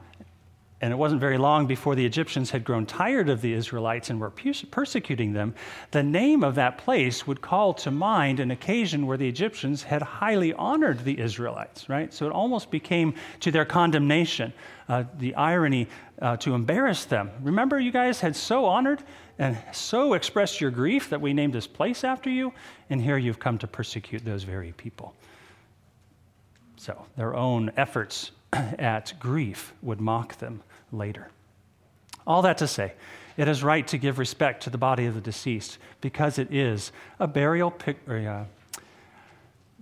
and 0.81 0.93
it 0.93 0.97
wasn't 0.97 1.21
very 1.21 1.39
long 1.39 1.67
before 1.67 1.97
the 1.97 2.07
Egyptians 2.07 2.51
had 2.51 2.63
grown 2.63 2.87
tired 2.87 3.29
of 3.29 3.41
the 3.41 3.53
Israelites 3.53 4.11
and 4.11 4.21
were 4.21 4.33
persecuting 4.71 5.33
them, 5.33 5.55
the 5.91 6.03
name 6.03 6.45
of 6.45 6.55
that 6.55 6.79
place 6.79 7.27
would 7.27 7.41
call 7.41 7.75
to 7.75 7.91
mind 7.91 8.39
an 8.39 8.53
occasion 8.53 9.07
where 9.07 9.17
the 9.17 9.29
Egyptians 9.29 9.83
had 9.83 10.03
highly 10.03 10.53
honored 10.53 11.05
the 11.05 11.19
Israelites, 11.19 11.89
right? 11.89 12.15
So 12.15 12.27
it 12.27 12.33
almost 12.33 12.71
became 12.71 13.15
to 13.41 13.51
their 13.51 13.65
condemnation, 13.65 14.53
uh, 14.89 15.05
the 15.19 15.35
irony 15.35 15.89
uh, 16.23 16.37
to 16.39 16.55
embarrass 16.55 17.05
them. 17.07 17.31
Remember, 17.43 17.81
you 17.81 17.91
guys 17.91 18.21
had 18.21 18.37
so 18.37 18.65
honored 18.65 19.03
and 19.39 19.59
so 19.73 20.15
expressed 20.15 20.61
your 20.61 20.71
grief 20.71 21.11
that 21.11 21.21
we 21.21 21.33
named 21.33 21.53
this 21.53 21.67
place 21.67 22.05
after 22.05 22.31
you, 22.31 22.53
and 22.89 23.01
here 23.01 23.19
you've 23.19 23.41
come 23.41 23.59
to 23.59 23.67
persecute 23.67 24.25
those 24.25 24.45
very 24.45 24.73
people. 24.73 25.15
So 26.77 27.05
their 27.17 27.35
own 27.35 27.73
efforts 27.77 28.31
at 28.53 29.15
grief 29.19 29.73
would 29.83 30.01
mock 30.01 30.39
them 30.39 30.63
later. 30.93 31.29
All 32.27 32.43
that 32.43 32.59
to 32.59 32.69
say, 32.69 32.93
it 33.37 33.49
is 33.49 33.63
right 33.63 33.87
to 33.89 33.99
give 33.99 34.19
respect 34.19 34.65
to 34.65 34.71
the 34.71 34.79
body 34.79 35.07
of 35.07 35.15
the 35.15 35.21
deceased 35.21 35.79
because 36.01 36.39
it 36.39 36.53
is 36.53 36.93
a 37.19 37.27
burial, 37.27 37.71
pic- 37.71 38.09
or, 38.09 38.17
uh, 38.17 38.45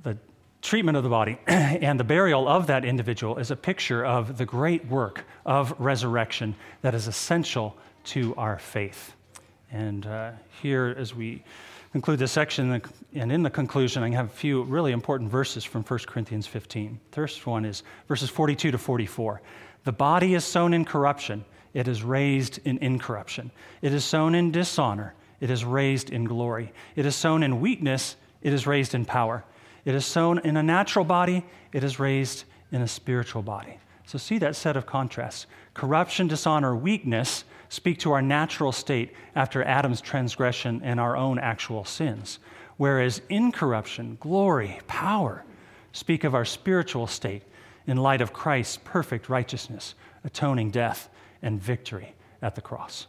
the 0.02 0.16
treatment 0.62 0.96
of 0.96 1.02
the 1.02 1.08
body 1.08 1.38
and 1.46 1.98
the 1.98 2.04
burial 2.04 2.46
of 2.46 2.66
that 2.66 2.84
individual 2.84 3.38
is 3.38 3.50
a 3.50 3.56
picture 3.56 4.04
of 4.04 4.36
the 4.38 4.46
great 4.46 4.84
work 4.86 5.24
of 5.44 5.74
resurrection 5.78 6.54
that 6.82 6.94
is 6.94 7.08
essential 7.08 7.76
to 8.04 8.34
our 8.36 8.58
faith. 8.58 9.14
And 9.72 10.06
uh, 10.06 10.32
here, 10.62 10.94
as 10.96 11.14
we 11.14 11.42
conclude 11.92 12.18
this 12.18 12.32
section, 12.32 12.82
and 13.14 13.32
in 13.32 13.42
the 13.42 13.50
conclusion, 13.50 14.02
I 14.02 14.10
have 14.10 14.26
a 14.26 14.28
few 14.28 14.62
really 14.64 14.92
important 14.92 15.30
verses 15.30 15.64
from 15.64 15.82
1 15.82 16.00
Corinthians 16.06 16.46
15. 16.46 17.00
The 17.10 17.14
first 17.14 17.46
one 17.46 17.64
is 17.64 17.82
verses 18.08 18.30
42 18.30 18.70
to 18.72 18.78
44. 18.78 19.40
The 19.84 19.92
body 19.92 20.34
is 20.34 20.44
sown 20.44 20.74
in 20.74 20.84
corruption, 20.84 21.44
it 21.72 21.88
is 21.88 22.02
raised 22.02 22.58
in 22.64 22.78
incorruption. 22.78 23.50
It 23.82 23.92
is 23.92 24.04
sown 24.04 24.34
in 24.34 24.50
dishonor, 24.50 25.14
it 25.40 25.50
is 25.50 25.64
raised 25.64 26.10
in 26.10 26.24
glory. 26.24 26.72
It 26.96 27.06
is 27.06 27.14
sown 27.14 27.42
in 27.42 27.60
weakness, 27.60 28.16
it 28.42 28.52
is 28.52 28.66
raised 28.66 28.94
in 28.94 29.04
power. 29.04 29.44
It 29.84 29.94
is 29.94 30.04
sown 30.04 30.40
in 30.40 30.56
a 30.56 30.62
natural 30.62 31.04
body, 31.04 31.44
it 31.72 31.84
is 31.84 32.00
raised 32.00 32.44
in 32.72 32.82
a 32.82 32.88
spiritual 32.88 33.42
body. 33.42 33.78
So 34.06 34.18
see 34.18 34.38
that 34.38 34.56
set 34.56 34.76
of 34.76 34.86
contrasts. 34.86 35.46
Corruption, 35.74 36.28
dishonor, 36.28 36.74
weakness 36.74 37.44
speak 37.68 37.98
to 37.98 38.12
our 38.12 38.22
natural 38.22 38.72
state 38.72 39.12
after 39.34 39.62
Adam's 39.62 40.00
transgression 40.00 40.80
and 40.84 41.00
our 41.00 41.16
own 41.16 41.38
actual 41.38 41.84
sins, 41.84 42.38
whereas 42.76 43.22
incorruption, 43.28 44.16
glory, 44.20 44.80
power 44.86 45.44
speak 45.92 46.24
of 46.24 46.34
our 46.34 46.44
spiritual 46.44 47.06
state 47.06 47.42
in 47.86 47.96
light 47.96 48.20
of 48.20 48.32
Christ's 48.32 48.78
perfect 48.84 49.28
righteousness, 49.28 49.94
atoning 50.24 50.70
death, 50.70 51.08
and 51.42 51.60
victory 51.60 52.14
at 52.42 52.54
the 52.54 52.60
cross. 52.60 53.06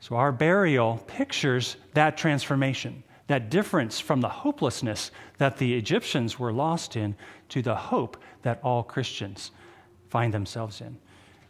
So 0.00 0.16
our 0.16 0.32
burial 0.32 1.02
pictures 1.06 1.76
that 1.94 2.16
transformation, 2.16 3.02
that 3.26 3.50
difference 3.50 4.00
from 4.00 4.20
the 4.20 4.28
hopelessness 4.28 5.10
that 5.38 5.56
the 5.56 5.74
Egyptians 5.74 6.38
were 6.38 6.52
lost 6.52 6.96
in 6.96 7.16
to 7.50 7.62
the 7.62 7.74
hope 7.74 8.16
that 8.42 8.60
all 8.62 8.82
Christians 8.82 9.50
find 10.10 10.32
themselves 10.32 10.80
in. 10.80 10.98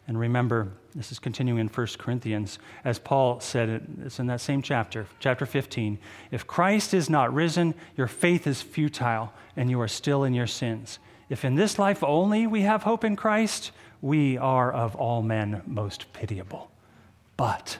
And 0.07 0.19
remember, 0.19 0.71
this 0.95 1.11
is 1.11 1.19
continuing 1.19 1.59
in 1.59 1.67
1 1.67 1.87
Corinthians, 1.97 2.57
as 2.85 2.99
Paul 2.99 3.41
said, 3.41 3.85
it's 4.05 4.19
in 4.19 4.27
that 4.27 4.39
same 4.39 4.61
chapter, 4.61 5.07
chapter 5.19 5.45
15. 5.45 5.99
If 6.31 6.47
Christ 6.47 6.93
is 6.93 7.09
not 7.09 7.33
risen, 7.33 7.75
your 7.97 8.07
faith 8.07 8.47
is 8.47 8.61
futile 8.61 9.33
and 9.57 9.69
you 9.69 9.81
are 9.81 9.89
still 9.89 10.23
in 10.23 10.33
your 10.33 10.47
sins. 10.47 10.99
If 11.27 11.43
in 11.43 11.55
this 11.55 11.77
life 11.77 12.01
only 12.01 12.47
we 12.47 12.61
have 12.61 12.83
hope 12.83 13.03
in 13.03 13.17
Christ, 13.17 13.71
we 14.01 14.37
are 14.37 14.71
of 14.71 14.95
all 14.95 15.21
men 15.21 15.61
most 15.65 16.11
pitiable. 16.13 16.71
But, 17.35 17.77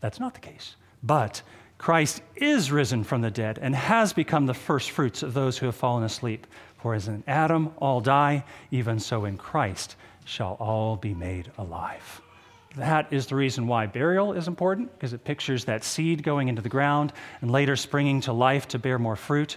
that's 0.00 0.20
not 0.20 0.34
the 0.34 0.40
case. 0.40 0.76
But, 1.02 1.42
Christ 1.76 2.22
is 2.36 2.70
risen 2.70 3.02
from 3.02 3.22
the 3.22 3.30
dead 3.30 3.58
and 3.60 3.74
has 3.74 4.12
become 4.12 4.46
the 4.46 4.54
first 4.54 4.92
fruits 4.92 5.24
of 5.24 5.34
those 5.34 5.58
who 5.58 5.66
have 5.66 5.74
fallen 5.74 6.04
asleep. 6.04 6.46
For 6.76 6.94
as 6.94 7.08
in 7.08 7.24
Adam 7.26 7.72
all 7.78 8.00
die, 8.00 8.44
even 8.70 9.00
so 9.00 9.24
in 9.24 9.36
Christ 9.38 9.96
shall 10.24 10.56
all 10.60 10.96
be 10.96 11.14
made 11.14 11.50
alive. 11.58 12.20
That 12.76 13.12
is 13.12 13.26
the 13.26 13.34
reason 13.34 13.66
why 13.66 13.86
burial 13.86 14.32
is 14.32 14.46
important, 14.46 14.92
because 14.92 15.12
it 15.12 15.24
pictures 15.24 15.64
that 15.64 15.82
seed 15.82 16.22
going 16.22 16.48
into 16.48 16.62
the 16.62 16.68
ground 16.68 17.12
and 17.40 17.50
later 17.50 17.74
springing 17.74 18.20
to 18.22 18.32
life 18.32 18.68
to 18.68 18.78
bear 18.78 18.98
more 18.98 19.16
fruit. 19.16 19.56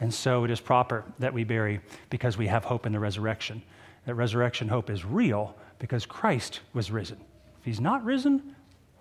And 0.00 0.12
so 0.14 0.44
it 0.44 0.50
is 0.50 0.60
proper 0.60 1.04
that 1.18 1.34
we 1.34 1.44
bury 1.44 1.80
because 2.08 2.38
we 2.38 2.46
have 2.46 2.64
hope 2.64 2.86
in 2.86 2.92
the 2.92 3.00
resurrection. 3.00 3.62
That 4.06 4.14
resurrection 4.14 4.68
hope 4.68 4.88
is 4.88 5.04
real 5.04 5.54
because 5.78 6.06
Christ 6.06 6.60
was 6.72 6.90
risen. 6.90 7.18
If 7.58 7.64
he's 7.64 7.80
not 7.80 8.04
risen, 8.04 8.54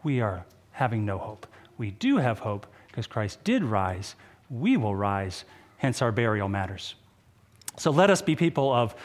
we 0.03 0.19
are 0.19 0.45
having 0.71 1.05
no 1.05 1.17
hope. 1.17 1.47
We 1.77 1.91
do 1.91 2.17
have 2.17 2.39
hope 2.39 2.67
because 2.87 3.07
Christ 3.07 3.43
did 3.43 3.63
rise. 3.63 4.15
We 4.49 4.75
will 4.75 4.95
rise, 4.95 5.45
hence 5.77 6.01
our 6.01 6.11
burial 6.11 6.49
matters. 6.49 6.95
So 7.77 7.91
let 7.91 8.09
us 8.09 8.21
be 8.21 8.35
people 8.35 8.73
of 8.73 8.95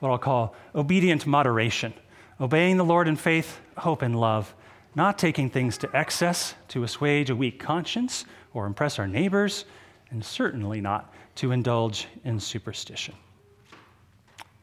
what 0.00 0.10
I'll 0.10 0.18
call 0.18 0.54
obedient 0.74 1.26
moderation, 1.26 1.94
obeying 2.40 2.76
the 2.76 2.84
Lord 2.84 3.06
in 3.06 3.16
faith, 3.16 3.60
hope, 3.78 4.02
and 4.02 4.18
love, 4.18 4.54
not 4.94 5.18
taking 5.18 5.48
things 5.48 5.78
to 5.78 5.96
excess 5.96 6.54
to 6.68 6.82
assuage 6.82 7.30
a 7.30 7.36
weak 7.36 7.60
conscience 7.60 8.24
or 8.52 8.66
impress 8.66 8.98
our 8.98 9.06
neighbors, 9.06 9.64
and 10.10 10.24
certainly 10.24 10.80
not 10.80 11.14
to 11.36 11.52
indulge 11.52 12.08
in 12.24 12.40
superstition. 12.40 13.14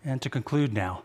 And 0.03 0.21
to 0.21 0.29
conclude 0.29 0.73
now, 0.73 1.03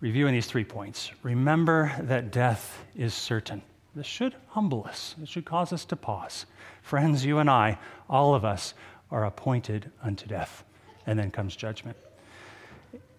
reviewing 0.00 0.34
these 0.34 0.46
three 0.46 0.64
points, 0.64 1.10
remember 1.22 1.94
that 2.00 2.30
death 2.30 2.84
is 2.94 3.14
certain. 3.14 3.62
This 3.94 4.06
should 4.06 4.34
humble 4.48 4.84
us, 4.84 5.14
it 5.22 5.28
should 5.28 5.44
cause 5.44 5.72
us 5.72 5.84
to 5.86 5.96
pause. 5.96 6.46
Friends, 6.82 7.24
you 7.24 7.38
and 7.38 7.50
I, 7.50 7.78
all 8.08 8.34
of 8.34 8.44
us, 8.44 8.74
are 9.10 9.24
appointed 9.24 9.90
unto 10.02 10.26
death. 10.26 10.64
And 11.06 11.18
then 11.18 11.30
comes 11.30 11.56
judgment. 11.56 11.96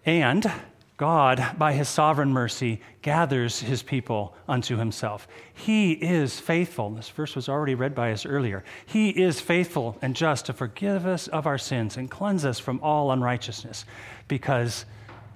And 0.04 0.50
God, 0.96 1.56
by 1.58 1.72
his 1.72 1.88
sovereign 1.88 2.32
mercy, 2.32 2.80
gathers 3.02 3.60
his 3.60 3.82
people 3.82 4.36
unto 4.48 4.76
himself. 4.76 5.26
He 5.52 5.92
is 5.92 6.38
faithful. 6.38 6.90
This 6.90 7.08
verse 7.08 7.34
was 7.34 7.48
already 7.48 7.74
read 7.74 7.94
by 7.94 8.12
us 8.12 8.26
earlier. 8.26 8.62
He 8.86 9.10
is 9.10 9.40
faithful 9.40 9.96
and 10.02 10.14
just 10.14 10.46
to 10.46 10.52
forgive 10.52 11.06
us 11.06 11.28
of 11.28 11.46
our 11.46 11.58
sins 11.58 11.96
and 11.96 12.10
cleanse 12.10 12.44
us 12.44 12.58
from 12.58 12.78
all 12.82 13.10
unrighteousness 13.10 13.84
because 14.28 14.84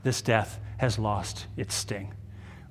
this 0.04 0.22
death 0.22 0.60
has 0.78 0.98
lost 0.98 1.46
its 1.56 1.74
sting. 1.74 2.14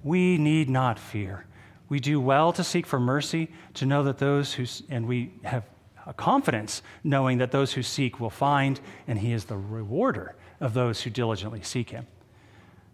We 0.03 0.37
need 0.37 0.69
not 0.69 0.99
fear. 0.99 1.45
We 1.89 1.99
do 1.99 2.21
well 2.21 2.53
to 2.53 2.63
seek 2.63 2.85
for 2.85 2.99
mercy, 2.99 3.51
to 3.73 3.85
know 3.85 4.03
that 4.03 4.19
those 4.19 4.53
who, 4.53 4.65
and 4.89 5.07
we 5.07 5.33
have 5.43 5.65
a 6.05 6.13
confidence 6.13 6.81
knowing 7.03 7.39
that 7.39 7.51
those 7.51 7.73
who 7.73 7.83
seek 7.83 8.19
will 8.19 8.29
find, 8.29 8.79
and 9.07 9.19
he 9.19 9.33
is 9.33 9.45
the 9.45 9.57
rewarder 9.57 10.35
of 10.65 10.73
those 10.73 11.03
who 11.03 11.11
diligently 11.11 11.61
seek 11.61 11.91
him. 11.91 12.07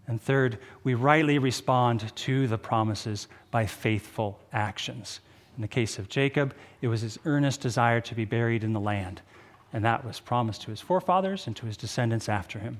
And 0.06 0.20
third, 0.20 0.58
we 0.84 0.92
rightly 0.92 1.38
respond 1.38 2.14
to 2.14 2.46
the 2.46 2.58
promises 2.58 3.28
by 3.50 3.64
faithful 3.64 4.38
actions. 4.52 5.20
In 5.56 5.62
the 5.62 5.68
case 5.68 5.98
of 5.98 6.10
Jacob, 6.10 6.54
it 6.82 6.88
was 6.88 7.00
his 7.00 7.18
earnest 7.24 7.62
desire 7.62 8.02
to 8.02 8.14
be 8.14 8.26
buried 8.26 8.62
in 8.62 8.74
the 8.74 8.80
land, 8.80 9.22
and 9.72 9.82
that 9.86 10.04
was 10.04 10.20
promised 10.20 10.60
to 10.62 10.70
his 10.70 10.82
forefathers 10.82 11.46
and 11.46 11.56
to 11.56 11.66
his 11.66 11.78
descendants 11.78 12.28
after 12.28 12.58
him. 12.58 12.78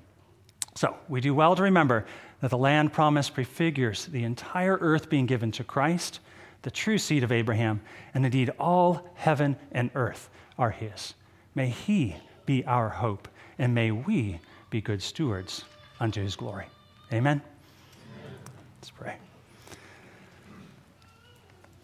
So, 0.74 0.94
we 1.08 1.22
do 1.22 1.34
well 1.34 1.56
to 1.56 1.62
remember 1.62 2.04
that 2.40 2.50
the 2.50 2.58
land 2.58 2.92
promise 2.92 3.30
prefigures 3.30 4.06
the 4.06 4.24
entire 4.24 4.76
earth 4.78 5.08
being 5.08 5.26
given 5.26 5.52
to 5.52 5.64
Christ, 5.64 6.20
the 6.62 6.70
true 6.70 6.98
seed 6.98 7.24
of 7.24 7.32
Abraham, 7.32 7.80
and 8.12 8.26
indeed 8.26 8.50
all 8.60 9.08
heaven 9.14 9.56
and 9.70 9.90
earth 9.94 10.28
are 10.58 10.70
his. 10.70 11.14
May 11.54 11.70
he 11.70 12.16
be 12.44 12.62
our 12.66 12.90
hope, 12.90 13.28
and 13.58 13.74
may 13.74 13.90
we 13.90 14.40
be 14.72 14.80
good 14.80 15.02
stewards 15.02 15.64
unto 16.00 16.22
his 16.22 16.34
glory. 16.34 16.64
Amen? 17.12 17.42
Amen. 17.42 18.38
Let's 18.80 18.90
pray. 18.90 19.16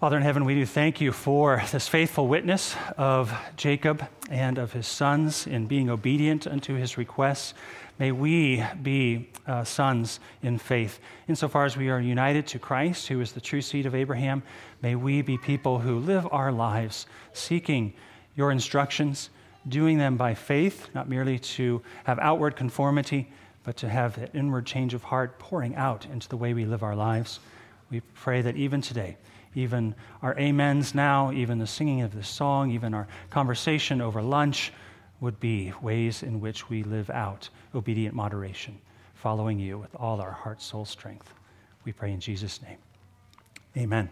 Father 0.01 0.16
in 0.16 0.22
heaven, 0.22 0.46
we 0.46 0.55
do 0.55 0.64
thank 0.64 0.98
you 0.98 1.12
for 1.12 1.62
this 1.70 1.87
faithful 1.87 2.29
witness 2.29 2.74
of 2.96 3.31
Jacob 3.57 4.09
and 4.31 4.57
of 4.57 4.72
his 4.72 4.87
sons 4.87 5.46
in 5.46 5.66
being 5.66 5.90
obedient 5.90 6.46
unto 6.46 6.77
his 6.77 6.96
requests. 6.96 7.53
May 7.98 8.11
we 8.11 8.64
be 8.81 9.29
uh, 9.46 9.64
sons 9.64 10.18
in 10.42 10.57
faith. 10.57 10.98
Insofar 11.29 11.66
as 11.66 11.77
we 11.77 11.90
are 11.90 12.01
united 12.01 12.46
to 12.46 12.59
Christ, 12.59 13.09
who 13.09 13.20
is 13.20 13.33
the 13.33 13.40
true 13.40 13.61
seed 13.61 13.85
of 13.85 13.94
Abraham, 13.94 14.42
may 14.81 14.94
we 14.94 15.20
be 15.20 15.37
people 15.37 15.81
who 15.81 15.98
live 15.98 16.27
our 16.31 16.53
lives 16.53 17.07
seeking 17.35 17.92
your 18.35 18.51
instructions 18.51 19.29
doing 19.68 19.98
them 19.98 20.16
by 20.16 20.35
faith, 20.35 20.88
not 20.94 21.09
merely 21.09 21.38
to 21.38 21.83
have 22.04 22.18
outward 22.18 22.57
conformity, 22.57 23.31
but 23.64 23.76
to 23.76 23.88
have 23.88 24.18
that 24.18 24.35
inward 24.35 24.66
change 24.66 24.94
of 24.94 25.02
heart 25.02 25.38
pouring 25.38 25.74
out 25.76 26.07
into 26.07 26.28
the 26.28 26.37
way 26.37 26.54
we 26.54 26.64
live 26.64 26.83
our 26.83 26.96
lives. 26.96 27.40
We 27.90 28.00
pray 28.00 28.42
that 28.42 28.57
even 28.57 28.81
today, 28.81 29.16
even 29.54 29.94
our 30.22 30.38
amens 30.38 30.94
now, 30.94 31.33
even 31.33 31.59
the 31.59 31.66
singing 31.66 32.02
of 32.02 32.14
this 32.14 32.28
song, 32.28 32.70
even 32.70 32.94
our 32.94 33.09
conversation 33.31 34.00
over 34.00 34.22
lunch 34.22 34.72
would 35.20 35.40
be 35.40 35.72
ways 35.83 36.22
in 36.22 36.40
which 36.40 36.68
we 36.70 36.83
live 36.83 37.11
out 37.11 37.48
obedient 37.74 38.14
moderation, 38.14 38.78
following 39.14 39.59
you 39.59 39.78
with 39.78 39.94
all 39.96 40.20
our 40.20 40.31
heart, 40.31 40.62
soul, 40.62 40.85
strength. 40.85 41.35
We 41.85 41.92
pray 41.92 42.12
in 42.12 42.20
Jesus' 42.20 42.62
name. 42.62 42.78
Amen. 43.76 44.09